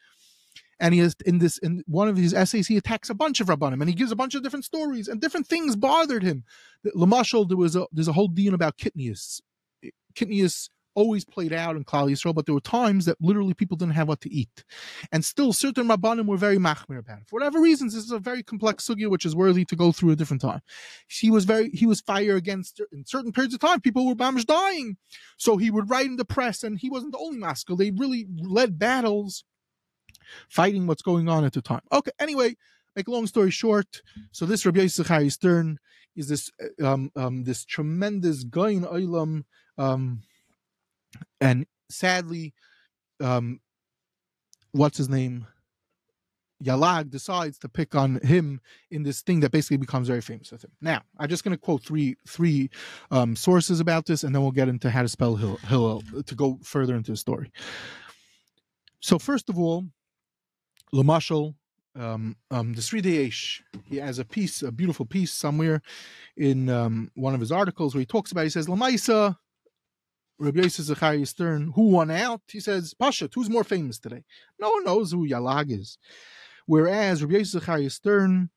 [0.80, 3.48] and he has in this in one of his essays he attacks a bunch of
[3.48, 6.44] rabbanim and he gives a bunch of different stories and different things bothered him.
[6.96, 9.42] Lamashal, there was a there's a whole deal about Kitnius.
[10.16, 13.94] Kitnius always played out in Klal Yisrael, but there were times that literally people didn't
[13.94, 14.66] have what to eat,
[15.12, 17.94] and still certain rabbanim were very machmir about it for whatever reasons.
[17.94, 20.62] This is a very complex sugya which is worthy to go through a different time.
[21.08, 24.46] He was very he was fire against in certain periods of time people were bamish
[24.46, 24.98] dying,
[25.38, 27.78] so he would write in the press, and he wasn't the only maskil.
[27.78, 29.44] They really led battles
[30.50, 31.82] fighting what's going on at the time.
[31.92, 32.56] Okay, anyway,
[32.96, 35.80] make long story short, so this Rabbi Yisachai Stern
[36.16, 36.52] is this
[36.84, 39.44] um, um, this tremendous guy in Olam,
[39.78, 40.22] um,
[41.40, 42.54] and sadly,
[43.22, 43.60] um,
[44.72, 45.48] what's his name?
[46.64, 48.60] Yalag decides to pick on him
[48.92, 50.72] in this thing that basically becomes very famous with him.
[50.82, 52.70] Now, I'm just going to quote three three
[53.12, 56.36] um, sources about this, and then we'll get into how to spell Hillel, Hillel to
[56.36, 57.52] go further into the story.
[59.00, 59.86] So, first of all,
[60.94, 61.56] Lamashal,
[61.96, 65.82] um, um, the Sridei Esh, he has a piece, a beautiful piece somewhere
[66.38, 69.38] in um, one of his articles where he talks about, he says, Lamaisa,
[70.40, 72.42] Rabbi Yosef Zechariah Stern, who won out?
[72.48, 74.24] He says, Pashat, who's more famous today?
[74.58, 75.98] No one knows who Yalag is.
[76.66, 78.50] Whereas Rabbi Yosef Zechariah Stern,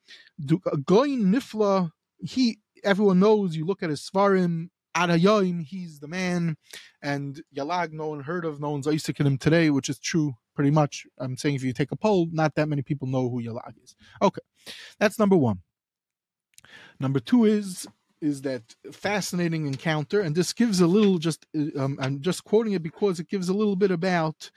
[0.84, 1.90] Goin Nifla,
[2.20, 6.56] he, everyone knows, you look at his Svarim, Adayoim, he's the man,
[7.02, 10.34] and Yalag, no one heard of, no one's Isaac in him today, which is true
[10.54, 11.06] pretty much.
[11.18, 13.94] I'm saying if you take a poll, not that many people know who Yalag is.
[14.20, 14.42] Okay,
[14.98, 15.60] that's number one.
[17.00, 17.86] Number two is
[18.20, 18.62] is that
[18.92, 21.46] fascinating encounter, and this gives a little just.
[21.76, 24.50] Um, I'm just quoting it because it gives a little bit about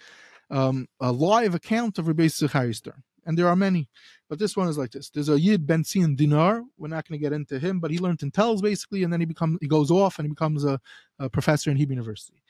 [0.50, 3.90] um, a live account of Rebbe Stern, and there are many,
[4.30, 5.10] but this one is like this.
[5.10, 6.64] There's a Yid Ben Dinur.
[6.78, 9.20] We're not going to get into him, but he learned in Telz basically, and then
[9.20, 10.80] he becomes he goes off and he becomes a,
[11.20, 12.44] a professor in Hebrew University.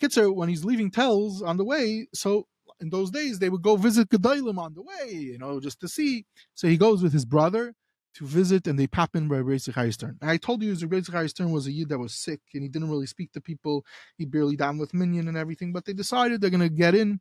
[0.00, 2.46] Kitzer, when he's leaving Telz on the way, so
[2.80, 5.88] in those days they would go visit Gedolim on the way, you know, just to
[5.88, 6.24] see.
[6.54, 7.74] So he goes with his brother
[8.14, 10.18] to visit and they pop in by Rabbi Yitzchak Stern.
[10.22, 12.90] I told you Rabbi Yitzchak Stern was a yid that was sick and he didn't
[12.90, 13.84] really speak to people.
[14.16, 17.20] He barely down with minion and everything, but they decided they're going to get in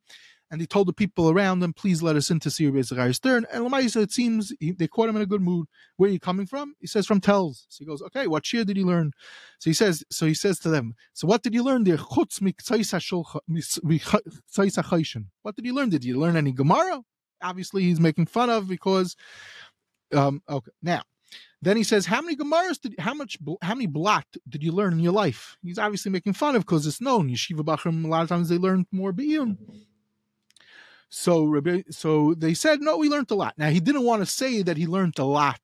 [0.51, 3.15] and he told the people around him, please let us in to see Rabbi Yitzchak
[3.15, 3.45] Stern.
[3.51, 5.67] And Lamaisa, it seems he, they caught him in a good mood.
[5.97, 6.75] Where are you coming from?
[6.79, 7.65] He says, from Telz.
[7.69, 9.12] So he goes, okay, what shir did he learn?
[9.60, 11.97] So he says, so he says to them, so what did you learn there?
[11.97, 12.29] What
[15.55, 15.89] did you learn?
[15.89, 17.01] Did you learn any Gemara?
[17.41, 19.15] Obviously, he's making fun of because,
[20.13, 21.01] um, okay, now,
[21.62, 22.95] then he says, "How many gemaras did?
[22.99, 23.38] How much?
[23.62, 26.86] How many blot did you learn in your life?" He's obviously making fun of because
[26.86, 28.05] it's known yeshiva bachrim.
[28.05, 29.58] A lot of times they learn more be'iyun.
[31.09, 33.53] So, so they said, no, we learned a lot.
[33.57, 35.61] Now he didn't want to say that he learned a lot.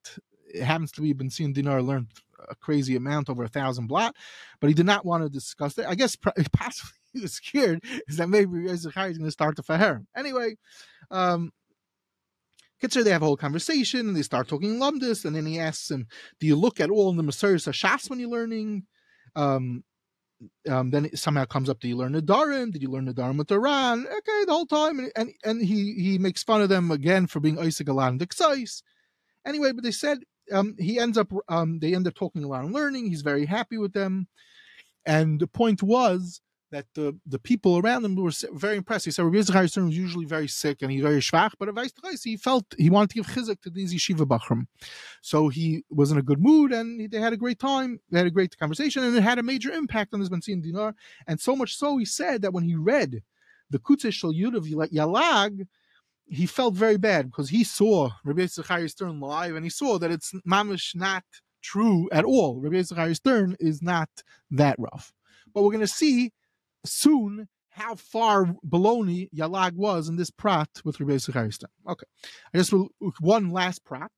[0.53, 2.07] It happens to be Ben Zion Dinur learned
[2.49, 4.15] a crazy amount, over a thousand blot,
[4.59, 5.89] but he did not want to discuss that.
[5.89, 6.15] I guess
[6.53, 10.05] possibly he was scared is that maybe Zechariah is going to start to faher.
[10.15, 10.55] Anyway,
[11.09, 11.51] um,
[12.81, 15.91] Kitzer, they have a whole conversation and they start talking lumdis, and then he asks
[15.91, 16.07] him,
[16.39, 18.87] "Do you look at all in the Mesoras Hashas when you're learning?"
[19.35, 19.83] Um,
[20.69, 22.71] um, then it somehow comes up, "Do you learn the Darim?
[22.71, 25.61] Did you learn the Darim with the Ran?" Okay, the whole time, and and, and
[25.63, 28.81] he he makes fun of them again for being Isaac Alan Dixais.
[29.45, 30.19] Anyway, but they said
[30.51, 33.07] um, he ends up um, they end up talking a lot and learning.
[33.07, 34.27] He's very happy with them,
[35.05, 39.05] and the point was that the, the people around him were very impressed.
[39.05, 41.69] He said Rabbi Yitzchak Stern was usually very sick and he's very schwach, but
[42.23, 44.67] he felt he wanted to give chizuk to these yeshiva bachram.
[45.21, 47.99] So he was in a good mood and they had a great time.
[48.09, 50.61] They had a great conversation and it had a major impact on this Ben Zion
[50.61, 50.93] Dinur.
[51.27, 53.21] And so much so, he said that when he read
[53.69, 55.67] the Kutzo Shel Yud of Yalag,
[56.25, 60.11] he felt very bad because he saw Rabbi Yitzchak Stern live and he saw that
[60.11, 61.25] it's mamish not
[61.61, 62.61] true at all.
[62.61, 64.09] Rabbi Yitzchak Stern is not
[64.51, 65.11] that rough.
[65.53, 66.31] But we're going to see
[66.85, 71.63] soon how far baloney Yalag was in this prat with Rabbi Yisrael.
[71.89, 72.05] Okay,
[72.53, 72.89] I guess we'll,
[73.19, 74.11] one last prat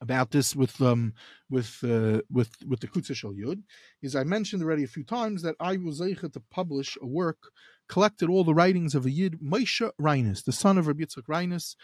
[0.00, 1.12] about this with um
[1.50, 3.62] with uh, with with the Kutzo Shel Yud
[4.02, 7.50] is I mentioned already a few times that I was able to publish a work
[7.88, 11.74] collected all the writings of a Yid Moshe Reines, the son of Rabbi Yitzchak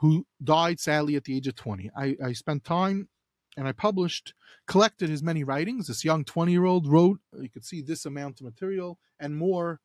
[0.00, 1.90] who died sadly at the age of twenty.
[1.96, 3.08] I, I spent time
[3.56, 4.34] and I published,
[4.66, 5.86] collected his many writings.
[5.86, 9.80] This young 20 year old wrote, you could see this amount of material and more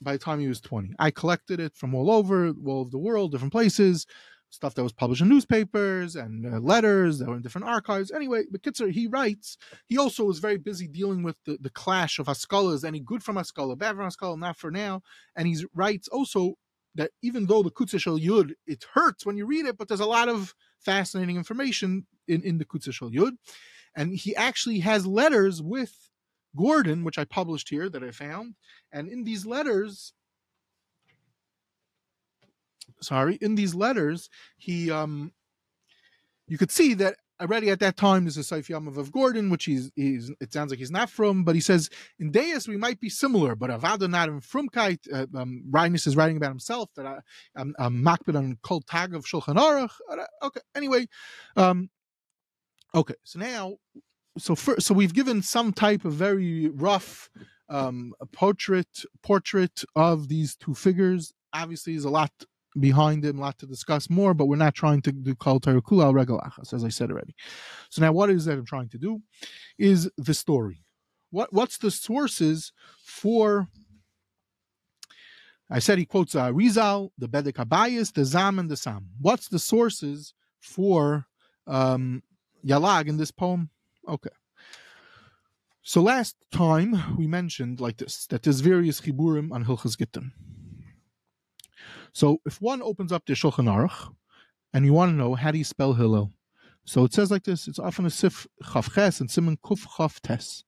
[0.00, 0.94] by the time he was 20.
[0.98, 4.06] I collected it from all over, all over the world, different places,
[4.50, 8.10] stuff that was published in newspapers and uh, letters that were in different archives.
[8.10, 12.26] Anyway, Bekitzer, he writes, he also was very busy dealing with the, the clash of
[12.26, 12.78] Haskalah.
[12.84, 15.02] any good from Haskalah, bad from Haskalah, not for now.
[15.36, 16.54] And he writes also
[16.94, 20.00] that even though the Kutzo Shel Yud, it hurts when you read it, but there's
[20.00, 23.32] a lot of fascinating information in, in the Kutzo Shel Yud.
[23.94, 25.94] And he actually has letters with
[26.56, 28.54] Gordon, which I published here that I found.
[28.92, 30.12] And in these letters,
[33.00, 35.32] sorry, in these letters, he um
[36.46, 39.64] you could see that already at that time there's a Saif Yamav of Gordon, which
[39.64, 43.00] he's, he's it sounds like he's not from, but he says in Deus we might
[43.00, 45.00] be similar, but Avada not in Frumkeit.
[45.12, 47.18] Uh, um, Reines is writing about himself that I,
[47.56, 49.90] I'm makbid on Kol Tag of Shulchan Aruch.
[50.42, 51.08] Okay, anyway,
[51.56, 51.90] um,
[52.94, 53.76] okay, so now,
[54.38, 57.28] so for, so we've given some type of very rough
[57.68, 61.34] um, portrait portrait of these two figures.
[61.52, 62.32] Obviously, there's a lot
[62.78, 66.04] behind him, a lot to discuss more, but we're not trying to do Kal Tarakula
[66.04, 67.34] al Regalachas, as I said already.
[67.90, 69.20] So now what is that I'm trying to do
[69.78, 70.84] is the story.
[71.30, 73.68] What what's the sources for
[75.70, 79.08] I said he quotes uh, Rizal, the Bedek HaBayis, the Zam, and the Sam.
[79.18, 81.24] What's the sources for
[81.66, 82.22] um,
[82.62, 83.70] Yalag in this poem?
[84.06, 84.30] Okay.
[85.82, 90.32] So last time we mentioned like this that there's various chiburim on Hilchas Gittin.
[92.12, 94.14] So if one opens up the Shulchan Aruch
[94.72, 96.32] and you want to know how do you spell Hillel,
[96.84, 100.64] so it says like this: it's often a sif chavches and simon kuf chav tes.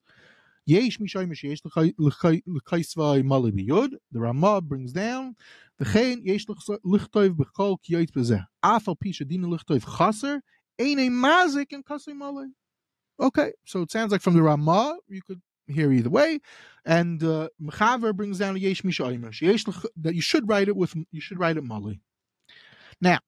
[0.65, 3.91] Yesh mishay yesh l'chaisvai mali biyud.
[4.13, 5.37] The Ramah brings down
[5.79, 8.47] the chen yesh lichtov b'chol kiyot bezeh.
[8.65, 10.41] Afal pisha dina lichtov chaser
[10.81, 12.47] ein a mazik and kasei mali.
[13.21, 16.41] Okay, so it sounds like from the Ramah you could here either way.
[16.85, 17.49] And uh,
[18.15, 21.65] brings down a Yesh Misha that you should write it with you should write it
[21.65, 22.01] Mali.
[23.01, 23.21] Now,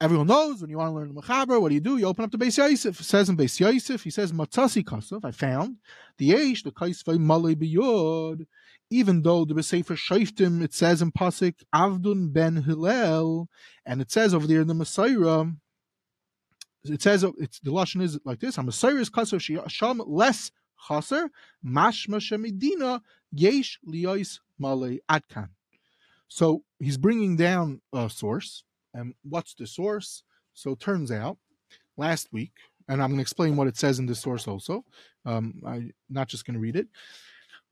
[0.00, 1.98] everyone knows when you want to learn the Mechaber, what do you do?
[1.98, 2.98] You open up the Beis Yosef.
[2.98, 5.24] It says in Beis Yosef, he says Matzasi Kasov.
[5.24, 5.76] I found
[6.18, 8.46] the Yesh the Kaisvei Mali Biyod.
[8.90, 13.48] Even though the Besefer Shaiftim, it says in Pasik Avdun ben Hillel,
[13.86, 15.56] and it says over there in the Mesorah,
[16.84, 20.50] it says it's the lashon is like this: "I'm a serious kasser sham less
[20.88, 21.30] chaser,
[21.64, 25.48] mashma shemidina yesh liyos male adkan.
[26.28, 28.64] So he's bringing down a source,
[28.94, 30.22] and what's the source?
[30.54, 31.38] So turns out,
[31.96, 32.52] last week,
[32.88, 34.84] and I'm going to explain what it says in this source also.
[35.24, 36.88] Um, I'm not just going to read it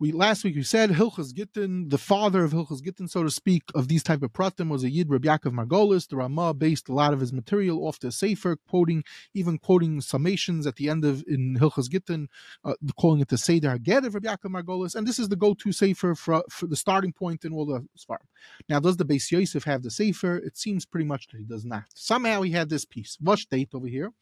[0.01, 3.64] we last week we said Hilchas Gittin, the father of Hilchas Gittin, so to speak,
[3.74, 6.09] of these type of pratim was a Yid Rabbi Yaakov Margolis.
[6.09, 10.66] The Ramah based a lot of his material off the Sefer, quoting even quoting summations
[10.66, 12.28] at the end of in Hilchas Gittin,
[12.64, 15.70] uh, calling it the Seder Haged of Rabbi Yaakov Margolis, and this is the go-to
[15.70, 18.24] Sefer for, for the starting point in all the Svarim.
[18.70, 20.38] Now, does the Beis Yosef have the Sefer?
[20.38, 21.84] It seems pretty much that he does not.
[21.94, 23.18] Somehow he had this piece.
[23.20, 24.12] Wash date over here,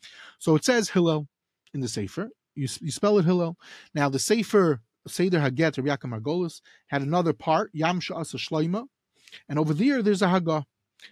[0.40, 1.28] so it says Hillel
[1.72, 2.30] in the Sefer.
[2.56, 3.56] You, you spell it Hillel.
[3.94, 8.86] Now the Sefer Seder Haget, Rabbi Yaakov Margolis, had another part, Yam Shel Shlomo,
[9.48, 10.64] and over there there's a Haggah,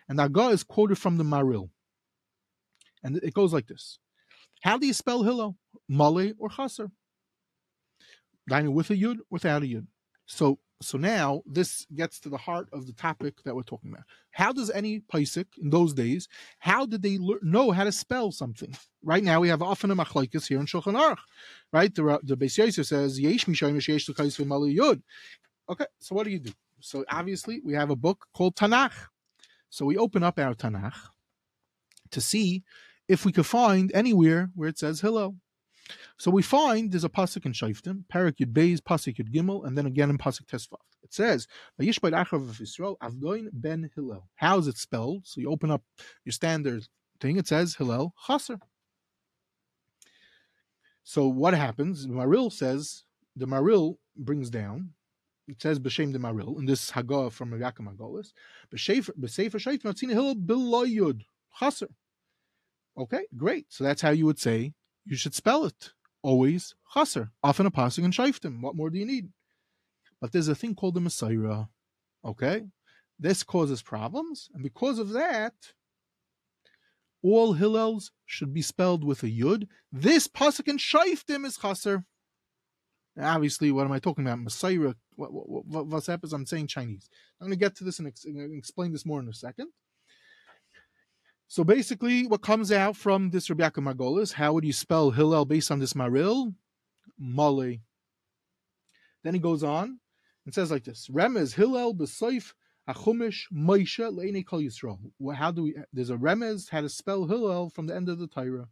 [0.09, 1.71] and the is quoted from the Maril.
[3.03, 3.99] And it goes like this.
[4.63, 5.57] How do you spell Hillel?
[5.89, 6.91] Male or Chaser?
[8.49, 9.87] Dining with a Yud, without a Yud.
[10.27, 14.05] So so now this gets to the heart of the topic that we're talking about.
[14.31, 18.33] How does any Paisik in those days, how did they le- know how to spell
[18.33, 18.75] something?
[19.03, 21.19] Right now we have often a machlaikas here in Shulchan Aruch,
[21.73, 21.95] right?
[21.95, 25.03] The the Beis Yosef says yesh yud.
[25.69, 26.51] Okay, so what do you do?
[26.81, 28.91] So obviously we have a book called Tanakh.
[29.71, 30.97] So we open up our Tanakh
[32.11, 32.65] to see
[33.07, 35.37] if we could find anywhere where it says Hillel.
[36.19, 39.77] So we find there's a pasuk in Shaftim, Parak Yud Beis, pasuk Yud Gimel, and
[39.77, 40.79] then again in pasuk Tesvav.
[41.03, 41.47] It says,
[41.81, 45.27] "Vayishbad Achav of Israel, Avgoin ben Hillel." How is it spelled?
[45.27, 45.83] So you open up
[46.25, 46.89] your standard
[47.21, 47.37] thing.
[47.37, 48.59] It says Hillel Chaser.
[51.05, 52.07] So what happens?
[52.09, 53.05] Maril says
[53.37, 54.91] the Maril brings down.
[55.47, 58.33] It says b'shem the Maril in this Hagah from Yaakov Margolis.
[58.75, 61.23] B'sefer Shayt Matzina Hillel Biloyud
[61.61, 61.91] Chaser.
[62.99, 63.67] Okay, great.
[63.69, 64.75] So that's how you would say
[65.07, 65.93] you should spell it
[66.23, 68.61] always chaser, often a passing and shaiftim.
[68.61, 69.29] What more do you need?
[70.21, 71.69] But there's a thing called the Mesorah.
[72.25, 72.65] Okay?
[73.19, 75.55] This causes problems, and because of that,
[77.23, 79.69] all Hillels should be spelled with a yud.
[79.91, 82.05] This pasuk and shaiftim is chaser.
[83.19, 84.39] Obviously, what am I talking about?
[84.39, 84.95] Mesorah.
[85.15, 86.35] What, what, what, what's happens?
[86.35, 87.09] I'm saying Chinese.
[87.41, 89.69] I'm going to get to this and ex- explain this more in a second.
[91.49, 95.45] So basically, what comes out from this Rabbi Yaakov Margolis, how would you spell Hillel
[95.45, 96.53] based on this Maril?
[97.19, 97.79] Male.
[99.23, 100.01] Then he goes on
[100.45, 102.53] and says like this: Remez Hillel b'soif
[102.89, 104.99] achumish Moshe le'nei kol Yisrael.
[105.35, 105.77] How do we?
[105.93, 108.69] There's a remez how to spell Hillel from the end of the Torah.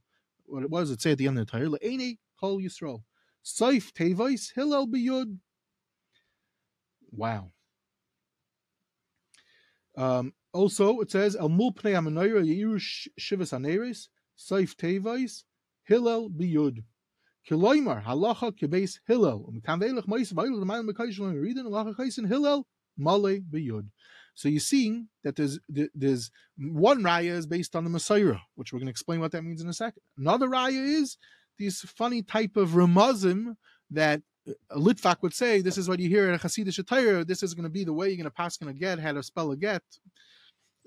[0.47, 3.03] What was, it say at the end of the Torah le'nei kol Yisrael.
[3.45, 5.39] Soif tevois Hillel b'yud.
[7.13, 7.53] Wow.
[9.97, 12.81] Um, also, it says El Mul Pnei Amanoira Yiru
[13.21, 15.43] Shivas Aneris Saif Tevais
[15.85, 16.85] Hillel Biyud.
[17.49, 19.53] Kiloimar Halacha Kibeis Hillel.
[19.53, 23.89] Umkanvelech Mais Lo Reading Halacha Hillel Male Biyud.
[24.35, 28.81] So you're seeing that there's there's one raya is based on the Mesorah, which we're
[28.81, 30.03] going to explain what that means in a second.
[30.19, 31.17] Another raya is
[31.59, 33.57] these funny type of ramazim
[33.91, 34.23] that
[34.71, 37.65] a litvak would say, this is what you hear at a Hasidic this is going
[37.65, 39.57] to be the way you're going to pass going to get, how to spell a
[39.57, 39.83] get.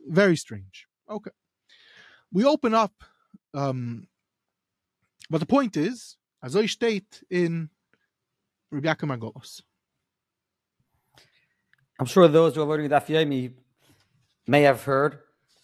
[0.08, 0.88] Very strange.
[1.10, 1.32] Okay.
[2.32, 3.04] We open up,
[3.54, 4.08] um,
[5.30, 7.70] but the point is, as I state in
[8.72, 9.62] Rabbi Margolis.
[12.00, 13.54] I'm sure those who are learning Daf Yomi
[14.46, 15.20] may have heard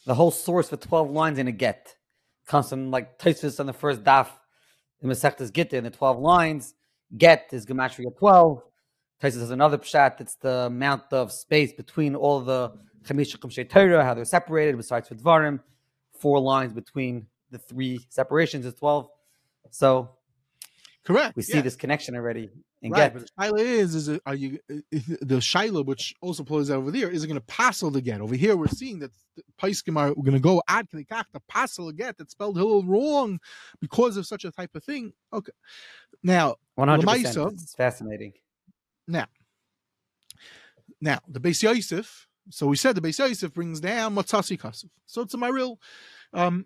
[0.05, 1.95] the whole source for 12 lines in a get
[2.47, 4.27] comes from like Tosfos on the first daf
[5.01, 6.73] in Masechtas Gittin, in the 12 lines.
[7.15, 8.61] Get is Gematria 12.
[9.21, 10.19] Tosfos has another pshat.
[10.21, 12.71] It's the amount of space between all the
[13.03, 15.59] Chamisha Kumshay Torah, how they're separated, besides with Dvarim,
[16.19, 19.07] four lines between the three separations is 12.
[19.71, 20.11] So,
[21.05, 21.35] correct.
[21.35, 21.61] We see yeah.
[21.61, 22.49] this connection already.
[22.81, 23.13] And right, get.
[23.13, 26.91] but the shaila is, is it, are you the shaila which also plays out over
[26.91, 27.09] there?
[27.09, 28.19] Is it going to passel the get?
[28.19, 29.11] Over here, we're seeing that
[29.61, 32.83] Paiskim are going to go ad klikach to passel a get that's spelled a little
[32.83, 33.39] wrong
[33.79, 35.13] because of such a type of thing.
[35.31, 35.53] Okay,
[36.21, 37.07] now 100.
[37.07, 38.33] percent It's fascinating.
[39.07, 39.27] Now,
[40.99, 44.89] now the Beis Yosef so we said the Beis Yosef brings down Matzasi Kasif.
[45.05, 45.77] So it's a Maril.
[46.33, 46.65] Um,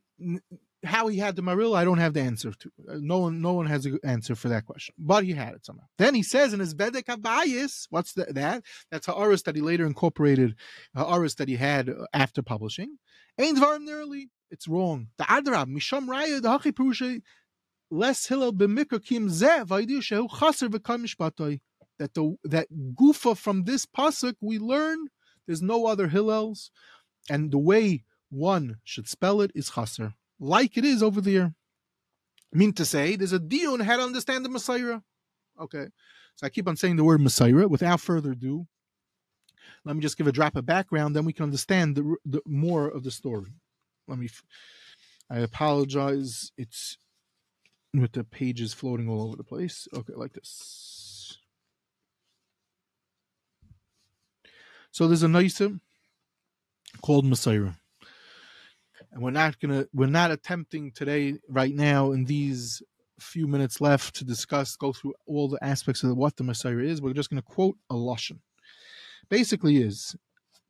[0.84, 2.72] how he had the Maril, I don't have the answer to.
[2.90, 4.96] Uh, no one, no one has an answer for that question.
[4.98, 5.86] But he had it somehow.
[5.98, 8.64] Then he says in his Bedek HaBayis, what's the, that?
[8.92, 10.56] That's Ha'aris that he later incorporated,
[10.96, 12.98] Ha'aris that he had uh, after publishing.
[13.40, 14.30] Ain't Dvarim nearly.
[14.50, 15.08] It's wrong.
[15.18, 17.20] The Adrab, Misham Raya, the Hachi Purusha,
[17.92, 21.60] less Hillel b'mikra kim zeh, vaydi shehu chaser v'kam.
[22.00, 25.08] That the that gufa from this pasuk we learn
[25.48, 26.70] there's no other Hillels,
[27.30, 31.56] and the way one should spell it is chaser, like it is over there.
[32.54, 35.02] I mean to say, there's a dion how to understand the Mesorah.
[35.60, 35.88] Okay,
[36.36, 37.70] so I keep on saying the word Mesorah.
[37.70, 38.68] Without further ado,
[39.86, 42.88] let me just give a drop of background, then we can understand the, the more
[42.88, 43.54] of the story.
[44.08, 44.30] Let me.
[45.30, 46.52] I apologize.
[46.58, 46.98] It's
[47.94, 49.88] with the pages floating all over the place.
[49.94, 51.07] Okay, like this.
[54.98, 55.82] So there's a nicer um,
[57.04, 57.76] called Mesorah.
[59.12, 62.82] And we're not gonna we're not attempting today, right now, in these
[63.20, 67.00] few minutes left to discuss, go through all the aspects of what the Mesorah is.
[67.00, 68.40] We're just gonna quote a Lashon.
[69.30, 70.16] Basically is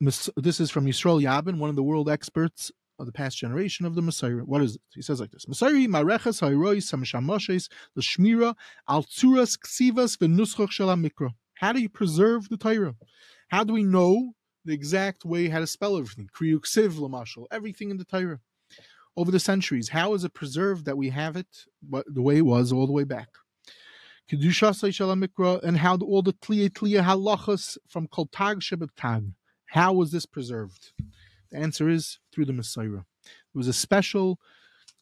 [0.01, 2.69] this is from Yisrael Yeivin, one of the world experts
[2.99, 4.43] of the past generation of the Mesorah.
[4.43, 4.81] What is it?
[4.93, 8.55] He says like this: Mesorah mareches hayrois samshamoshes l'shmira
[8.89, 11.29] al tzuras ksivas v'nuschoch shel mikra.
[11.53, 12.95] How do you preserve the Torah?
[13.47, 14.33] How do we know
[14.65, 16.29] the exact way how to spell everything?
[16.35, 18.39] Kriyuk siv lamashal, everything in the Torah.
[19.15, 21.47] Over the centuries, how is it preserved that we have it
[21.89, 23.29] the way it was all the way back?
[24.29, 28.61] And how all the tliya tliya halachas from kol tag
[28.95, 29.31] tag.
[29.67, 30.91] How was this preserved?
[31.49, 33.05] The answer is through the Mesorah.
[33.25, 34.39] It was a special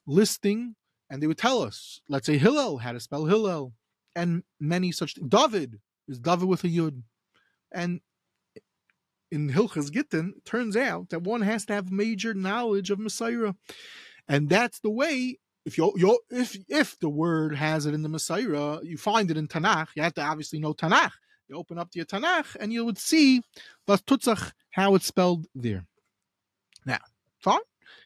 [0.06, 0.76] listing,
[1.10, 3.74] and they would tell us, let's say Hillel, how to spell Hillel,
[4.16, 5.30] and many such things.
[5.30, 7.02] David is David with a Yud.
[7.72, 8.00] And
[9.36, 13.56] in Hilchas Gittin, turns out that one has to have major knowledge of Mesorah.
[14.28, 18.10] And that's the way if you you if if the word has it in the
[18.10, 19.90] Mesorah, you find it in Tanakh.
[19.96, 21.12] You have to obviously know Tanakh.
[21.48, 23.42] You open up the Tanakh and you would see
[23.88, 25.86] Tutzach how it's spelled there.
[26.86, 27.00] Now,
[27.40, 27.60] fine,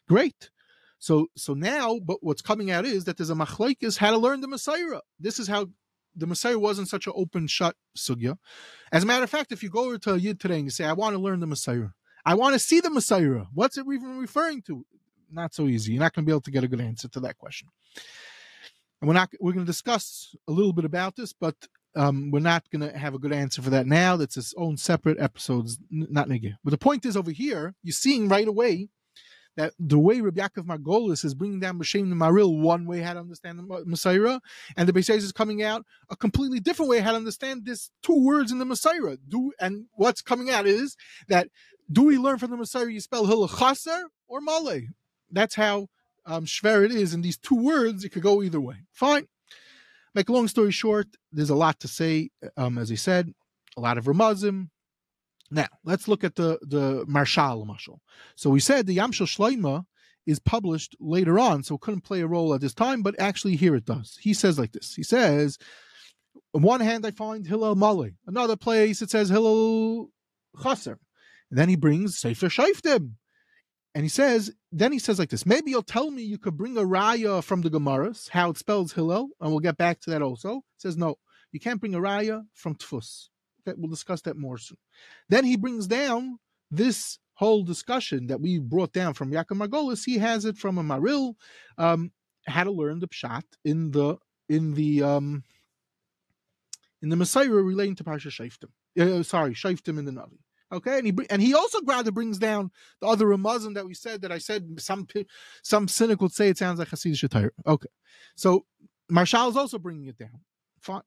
[0.08, 0.50] great.
[0.98, 4.40] So so now, but what's coming out is that there's a machlekes how to learn
[4.40, 5.00] the Mesorah.
[5.18, 5.68] This is how
[6.14, 8.36] the Mesorah wasn't such an open shut sugya.
[8.92, 10.70] As a matter of fact, if you go over to a yid today and you
[10.70, 11.92] say, "I want to learn the Mesorah,"
[12.24, 13.48] I want to see the Mesorah.
[13.54, 14.84] What's it even referring to?
[15.30, 15.92] Not so easy.
[15.92, 17.68] You're not going to be able to get a good answer to that question.
[19.00, 19.30] And we're not.
[19.40, 21.54] We're going to discuss a little bit about this, but
[21.96, 24.16] um, we're not going to have a good answer for that now.
[24.16, 26.54] That's its own separate episodes, not nigga.
[26.62, 28.88] But the point is over here, you're seeing right away
[29.56, 33.14] that the way Rabbi Yaakov Margolis is bringing down B'Shem the Maril, one way how
[33.14, 34.40] to understand the Mesorah,
[34.76, 38.24] and the Beis is coming out a completely different way how to understand this two
[38.24, 39.18] words in the Mesorah.
[39.28, 40.96] Do and what's coming out is
[41.28, 41.48] that
[41.90, 44.82] do we learn from the Mesorah you spell Hillel Chaser or Male?
[45.30, 45.88] That's how
[46.26, 48.04] um, schwer it is in these two words.
[48.04, 48.76] It could go either way.
[48.92, 49.26] Fine.
[50.14, 52.30] Make a long story short, there's a lot to say.
[52.56, 53.32] Um, as I said,
[53.76, 54.70] a lot of Ramazim.
[55.50, 57.98] Now let's look at the the Marshal Mashal.
[58.36, 59.84] So we said the Yam Shel Shlomo
[60.26, 63.56] is published later on, so it couldn't play a role at this time, but actually
[63.56, 64.18] here it does.
[64.20, 64.94] He says like this.
[64.94, 65.58] He says,
[66.54, 68.14] on one hand, I find Hillel Mali.
[68.26, 70.10] Another place it says Hillel
[70.62, 70.98] Chaser.
[71.50, 73.14] And then he brings Sefer Shaiftim.
[73.94, 76.76] And he says, then he says like this, maybe you'll tell me you could bring
[76.76, 80.22] a raya from the Gemaras, how it spells Hillel, and we'll get back to that
[80.22, 80.56] also.
[80.76, 81.16] He says, no,
[81.50, 83.30] you can't bring a raya from Tfus.
[83.70, 84.78] Okay, we'll discuss that more soon.
[85.28, 86.38] Then he brings down
[86.70, 90.04] this whole discussion that we brought down from Yaakov Margolis.
[90.04, 91.34] He has it from a Maril,
[91.78, 92.12] um,
[92.46, 94.16] how to learn the pshat in the
[94.48, 95.44] in the um
[97.02, 98.70] in the Mesorah relating to Parsha Shaiftim.
[98.98, 100.38] Uh, sorry, Shaiftim in the Navi.
[100.72, 104.22] Okay, and he and he also rather brings down the other Ramazan that we said
[104.22, 105.06] that I said some
[105.62, 107.50] some cynic would say it sounds like Hasidic Shatayr.
[107.66, 107.88] Okay,
[108.36, 108.66] so
[109.10, 110.40] Maharshal is also bringing it down.
[110.80, 111.02] Fine.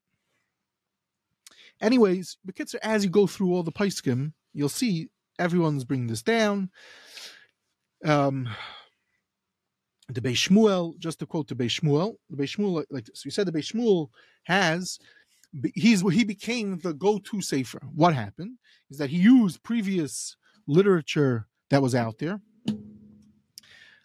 [1.82, 5.10] Anyways, Bekitzer, as you go through all the Paiskim, you'll see
[5.40, 6.70] everyone's bringing this down.
[8.06, 8.50] Um,
[10.10, 13.24] the Beis Shmuel, just to quote the Beis Shmuel, the Beis Shmuel like this.
[13.26, 14.10] We said the Beis Shmuel
[14.44, 15.00] has
[15.76, 17.82] he's he became the go-to safer.
[17.94, 18.58] What happened
[18.90, 20.36] is that he used previous
[20.68, 22.42] literature that was out there.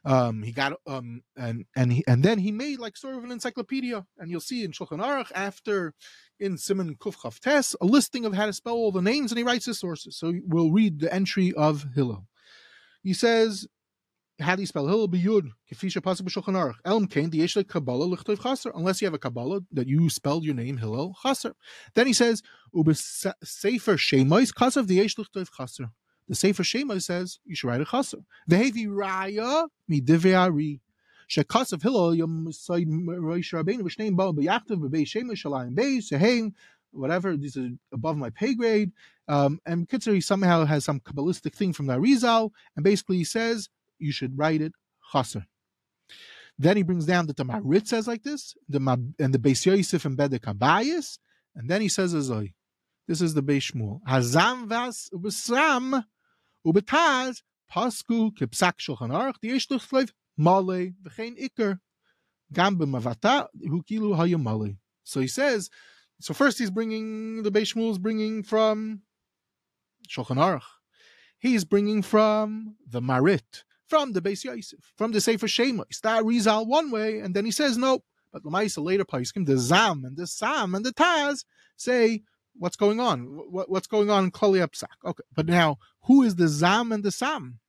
[0.05, 3.33] Um, he got um and and he and then he made like sort of an
[3.33, 5.95] encyclopedia, and you'll see in Shulchan Aruch after
[6.39, 9.45] in Simon Kuf Tes a listing of how to spell all the names, and he
[9.45, 10.17] writes his sources.
[10.17, 12.27] So we'll read the entry of Hillel.
[13.03, 13.67] He says
[14.41, 15.51] how do you spell Hillel biyud?
[15.71, 16.77] Kefisha pasuk b'shulchan aruch.
[16.85, 18.71] Elm kain diyesh kabbalah lichtov chaser.
[18.75, 21.55] Unless you have a kabbalah that you spelled your name Hillel chaser.
[21.95, 22.43] Then he says
[22.75, 25.91] ubes sefer shemais kasav diyesh lichtov chaser.
[26.29, 28.18] The sefer shemais says you should write a chaser.
[28.51, 30.81] Vehevi raya midiveari.
[31.29, 36.53] Shekasav Hillel yom side Rosh Rabbeinu v'shneim ba b'yachtav b'bei shemais shalayim bei seheim
[36.93, 37.37] whatever.
[37.37, 38.93] These are above my pay grade.
[39.26, 43.24] Um, and Kitzer, he somehow has some Kabbalistic thing from the Arizal, and basically he
[43.24, 43.68] says
[43.99, 44.72] you should write it
[45.12, 45.47] chaser.
[46.59, 48.79] Then he brings down that the Marit says like this, the
[49.18, 51.18] and the Beis Yosef and Bedek HaBayis,
[51.55, 52.55] and then he says Azoi.
[53.07, 54.01] This is the Beis Shmuel.
[54.09, 55.09] Hazam vas
[56.67, 57.43] ubetaz
[57.73, 61.79] pasku kipsak shulchan aruch the yeshluch flev male v'chein iker
[62.53, 64.77] gam b'mavata hukilu hayamale.
[65.05, 65.71] So he says.
[66.21, 69.03] So first he's bringing the Beis Shmuel is bringing from
[70.09, 70.63] Shulchan Aruch.
[71.39, 76.01] He's bringing from the Marit from the Beis Yosef, from the Sefer Shemos.
[76.03, 78.01] That Rizal one way, and then he says no.
[78.33, 81.45] But Lamaisa later Paiskim, the Zam and the Sam and the Taz
[81.77, 82.23] say
[82.59, 83.23] what's going on?
[83.51, 84.87] What, what's going on in Klali Psak?
[85.05, 87.61] Okay, but now who is the Zam and the Sam?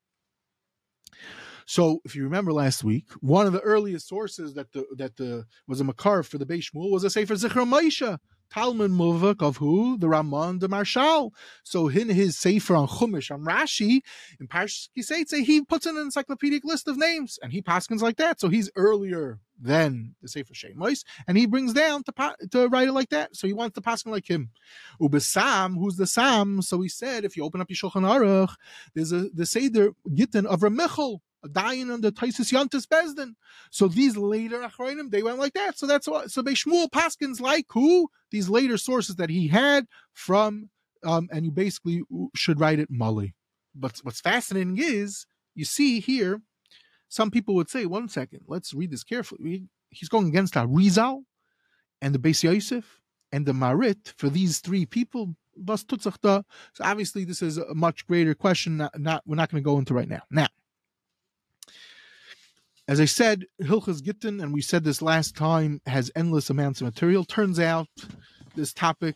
[1.65, 5.45] So, if you remember last week, one of the earliest sources that the that the
[5.67, 8.17] was a makar for the Beis Shmuel was a Sefer Zichra Maisha,
[8.51, 9.97] Talmud Muvak of who?
[9.97, 11.33] The Ramon de Marshal.
[11.63, 14.01] So in his Sefer on Chumash, on Rashi,
[14.39, 18.17] in Parshas Kiseitze, he puts in an encyclopedic list of names, and he paskins like
[18.17, 18.39] that.
[18.39, 22.93] So he's earlier than the Sefer Shemos, and he brings down to, to write it
[22.93, 23.35] like that.
[23.35, 24.49] So he wants to paskin like him.
[24.99, 26.61] Ubesam, who's the Sam?
[26.61, 28.55] So he said, if you open up your Shulchan Aruch,
[28.95, 31.19] there's a the Seder Gittin of Ramichel,
[31.51, 33.33] dying under Taisus Yantis Bezdin.
[33.71, 35.77] So these later Achrayim, they went like that.
[35.77, 38.09] So that's what so Shmuel Paskins like who?
[38.31, 40.69] These later sources that he had from
[41.03, 42.03] um, and you basically
[42.35, 43.33] should write it Mali.
[43.75, 45.25] But what's fascinating is
[45.55, 46.41] you see here,
[47.07, 49.67] some people would say, one second, let's read this carefully.
[49.89, 51.23] He's going against Rizal
[52.01, 55.35] and the Beis Yosef and the Marit for these three people.
[55.67, 56.43] So
[56.79, 58.77] obviously, this is a much greater question.
[58.77, 60.21] Not, not we're not going to go into right now.
[60.31, 60.47] Now,
[62.89, 66.85] as I said, Hilchas Gittin, and we said this last time, has endless amounts of
[66.85, 67.23] material.
[67.23, 67.87] Turns out
[68.55, 69.15] this topic,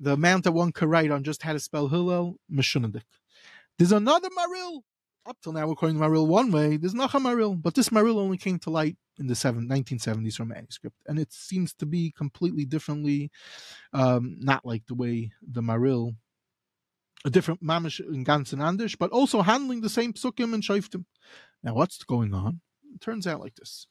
[0.00, 3.02] the amount that one could write on just how to spell Hillel, Meshunadik.
[3.78, 4.80] There's another Maril.
[5.26, 8.18] Up till now, according to Maril one way, there's not a Maril, but this Maril
[8.18, 10.96] only came to light in the seven, 1970s from manuscript.
[11.06, 13.30] And it seems to be completely differently,
[13.92, 16.14] um, not like the way the Maril,
[17.26, 21.04] a different Mamish in Gans and Andish, but also handling the same psukim and shaiftim.
[21.62, 22.62] Now, what's going on?
[23.00, 23.86] Turns out like this.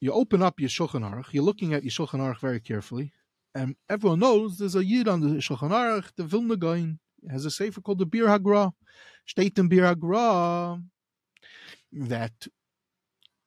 [0.00, 3.12] You open up your Shulchan Aruch, you're looking at your Shulchan Aruch very carefully,
[3.54, 7.50] and everyone knows there's a Yid on the Shulchan Aruch, the Vilna Gaon, has a
[7.50, 8.72] sefer called the Biur HaGra.
[9.36, 10.82] In Biur HaGra
[11.92, 12.46] that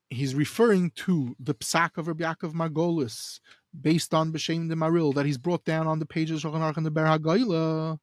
[0.10, 3.39] he's referring to the Psak of Rabbi Yaakov Margolis,
[3.80, 6.78] based on B'Shem de Maril, that he's brought down on the pages of Shulchan Aruch
[6.78, 7.98] and the Ber HaGoyla,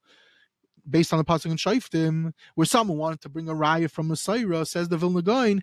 [0.88, 4.66] based on the pasuk in Shaiftim, where someone wanted to bring a raya from Mesorah,
[4.66, 5.62] says the Vilna Gaon,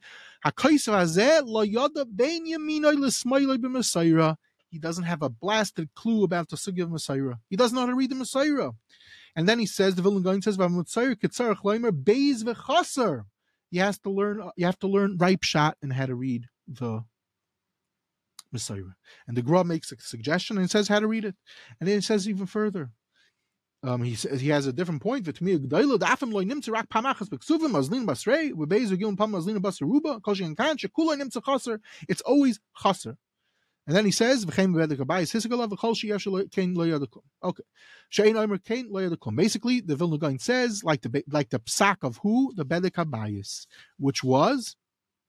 [4.69, 7.39] he doesn't have a blasted clue about the sugi of Mesorah.
[7.49, 8.75] He doesn't know how to read the Mesorah.
[9.35, 10.55] And then he says, the Vilna Gaon says,
[13.71, 17.03] he has to learn, you have to learn ripe shot and how to read the
[18.53, 18.93] Mesorah.
[19.27, 21.35] And the Gra makes a suggestion and says how to read it.
[21.79, 22.91] And then it says even further.
[23.85, 25.27] Um, he says he has a different point.
[25.27, 25.39] It's
[32.21, 33.17] always chaser.
[33.87, 34.65] And then he says, Okay.
[39.35, 42.51] Basically, the Vilna Gaon says, like the like the psak of who?
[42.55, 42.97] The Bedek
[43.99, 44.75] which was,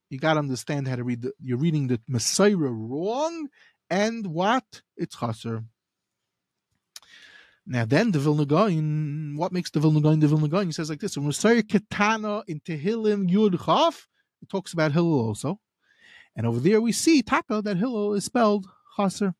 [0.08, 3.48] you got to understand how to read the, you're reading the Mesorah wrong,
[3.90, 4.80] and what?
[4.96, 5.64] It's chaser.
[7.68, 10.66] Now then, the Vilna Gaon, what makes the Vilna Gaon the Vilna Gaon?
[10.66, 14.06] He says like this: When Mesorah Ketana in Tehillim Yud Chaf,
[14.40, 15.58] it talks about Hillel also,
[16.36, 19.34] and over there we see Taka that Hillel is spelled Chaser.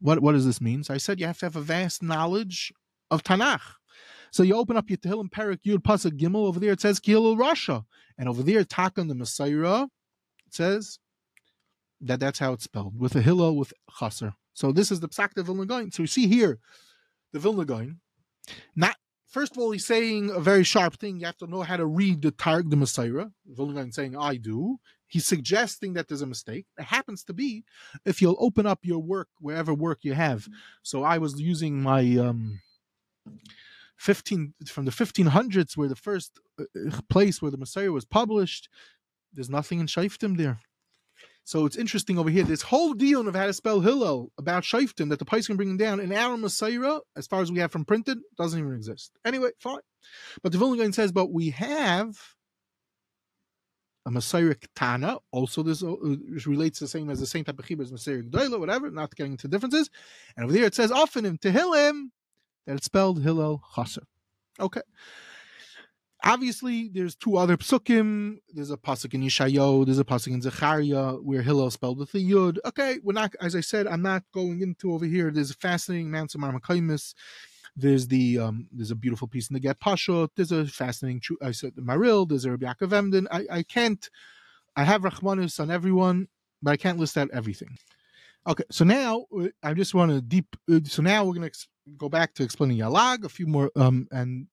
[0.00, 0.84] What what does this mean?
[0.84, 2.72] So I said you have to have a vast knowledge
[3.10, 3.74] of Tanakh.
[4.32, 6.46] So you open up your Tehillim Perik Yud Pasuk Gimel.
[6.46, 7.84] Over there it says Kilo Rasha,
[8.16, 9.84] and over there Taka the Mesorah
[10.46, 10.98] it says
[12.00, 14.32] that that's how it's spelled with a Hillel with Chaser.
[14.54, 15.92] So this is the Psak of Vilna Gaon.
[15.92, 16.58] So you see here
[17.32, 18.00] the Vilna Gaon.
[18.74, 18.96] Not
[19.28, 21.20] first of all, he's saying a very sharp thing.
[21.20, 23.32] You have to know how to read the Targ the Mesorah.
[23.46, 26.66] Vilna saying, "I do." He's suggesting that there's a mistake.
[26.78, 27.64] It happens to be
[28.04, 30.46] if you'll open up your work wherever work you have.
[30.84, 32.60] So I was using my um,
[33.98, 36.64] 15 from the 1500s, where the first uh,
[37.08, 38.68] place where the Mesorah was published.
[39.32, 40.60] There's nothing in Shaiftim there.
[41.50, 42.44] So it's interesting over here.
[42.44, 45.70] This whole deal of how to spell Hillel about Shaiftim that the Pais can bring
[45.70, 49.10] him down in our Mesorah, as far as we have from printed, doesn't even exist.
[49.24, 49.80] Anyway, fine.
[50.44, 52.16] But the Vilna says, but we have
[54.06, 55.18] a Mesorah Tana.
[55.32, 55.96] Also, this uh,
[56.46, 59.32] relates the same as the same type of Chibur as Mesorah Gdoila, whatever, not getting
[59.32, 59.90] into differences.
[60.36, 62.10] And over there it says often in Tehillim
[62.68, 64.04] that it's spelled Hillel Chaser.
[64.60, 64.82] Okay
[66.24, 68.38] obviously there's two other psukim.
[68.52, 72.30] There's a pasuk in Yeshayo, there's a pasuk in Zechariah where Hillel spelled with the
[72.30, 72.58] yud.
[72.64, 75.30] Okay, we're not, as I said, I'm not going into over here.
[75.30, 77.14] There's a fascinating Mount of Marmakaimis.
[77.76, 80.28] There's the um, there's a beautiful piece in the Get Pasha.
[80.34, 81.22] There's a fascinating.
[81.40, 82.28] I said the Maril.
[82.28, 83.28] There's a Rabbi Yaakov Emden.
[83.30, 84.10] I I can't.
[84.76, 86.28] I have Rachmanus on everyone,
[86.62, 87.78] but I can't list out everything.
[88.46, 90.56] Okay, so now uh, I just want to deep.
[90.70, 91.50] Uh, so now we're gonna
[91.96, 94.46] go back to explaining Yalag a few more um and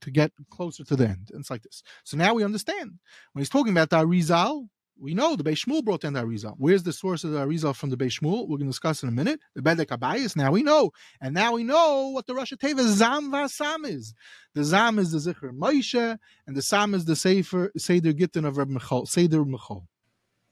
[0.00, 1.30] to get closer to the end.
[1.32, 1.82] And it's like this.
[2.04, 2.92] So now we understand
[3.32, 4.68] when he's talking about the Arizal.
[4.96, 6.54] We know the Beis Shmuel brought in the Arizal.
[6.56, 8.42] Where's the source of the Arizal from the Beis Shmuel?
[8.42, 9.40] We're going to discuss in a minute.
[9.56, 10.36] The Bedek HaBayis.
[10.36, 14.14] Now we know, and now we know what the Rosh Teva Zam Vasam is.
[14.54, 16.16] The Zam is the Zikr Moshe,
[16.46, 19.88] and the Sam is the Sefer Seder Gittin of Reb Michal, Seder Michal.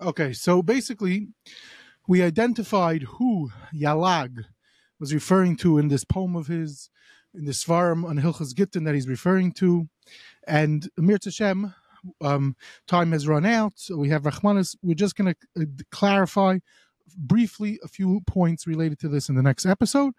[0.00, 1.28] Okay, so basically,
[2.08, 4.44] we identified who Yalag
[4.98, 6.90] was referring to in this poem of his,
[7.34, 9.88] in this Svarim on Hilchas Gittin that he's referring to.
[10.46, 11.74] And Amir Tashem,
[12.20, 12.56] um,
[12.86, 13.72] time has run out.
[13.76, 14.76] So we have Rachmanis.
[14.82, 16.58] We're just going to uh, clarify
[17.16, 20.14] briefly a few points related to this in the next episode.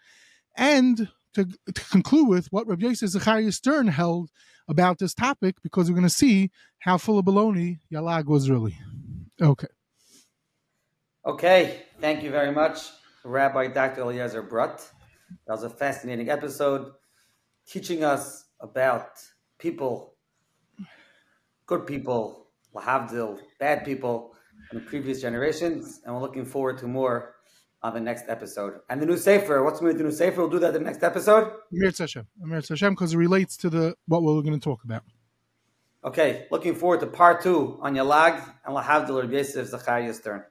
[0.55, 4.29] And to, to conclude with what Rabbi Yosef Zechariah Stern held
[4.67, 8.77] about this topic, because we're going to see how full of baloney Yalag was really.
[9.41, 9.67] Okay.
[11.25, 11.83] Okay.
[11.99, 12.89] Thank you very much,
[13.23, 14.01] Rabbi Dr.
[14.01, 14.89] Eliezer Brodt.
[15.47, 16.91] That was a fascinating episode
[17.67, 19.19] teaching us about
[19.57, 20.15] people,
[21.65, 24.35] good people, lahavdil, bad people
[24.71, 27.35] in previous generations, and we're looking forward to more
[27.81, 28.79] on the next episode.
[28.89, 30.41] And the new Sefer, what's going to the new Sefer?
[30.41, 31.51] We'll do that in the next episode.
[31.71, 32.27] Amir Hashem.
[32.41, 35.03] Amir Hashem, because it relates to the what we're going to talk about.
[36.05, 40.43] Okay, looking forward to part two on Yalag and Lahavdil Yosef Zechariah Stern.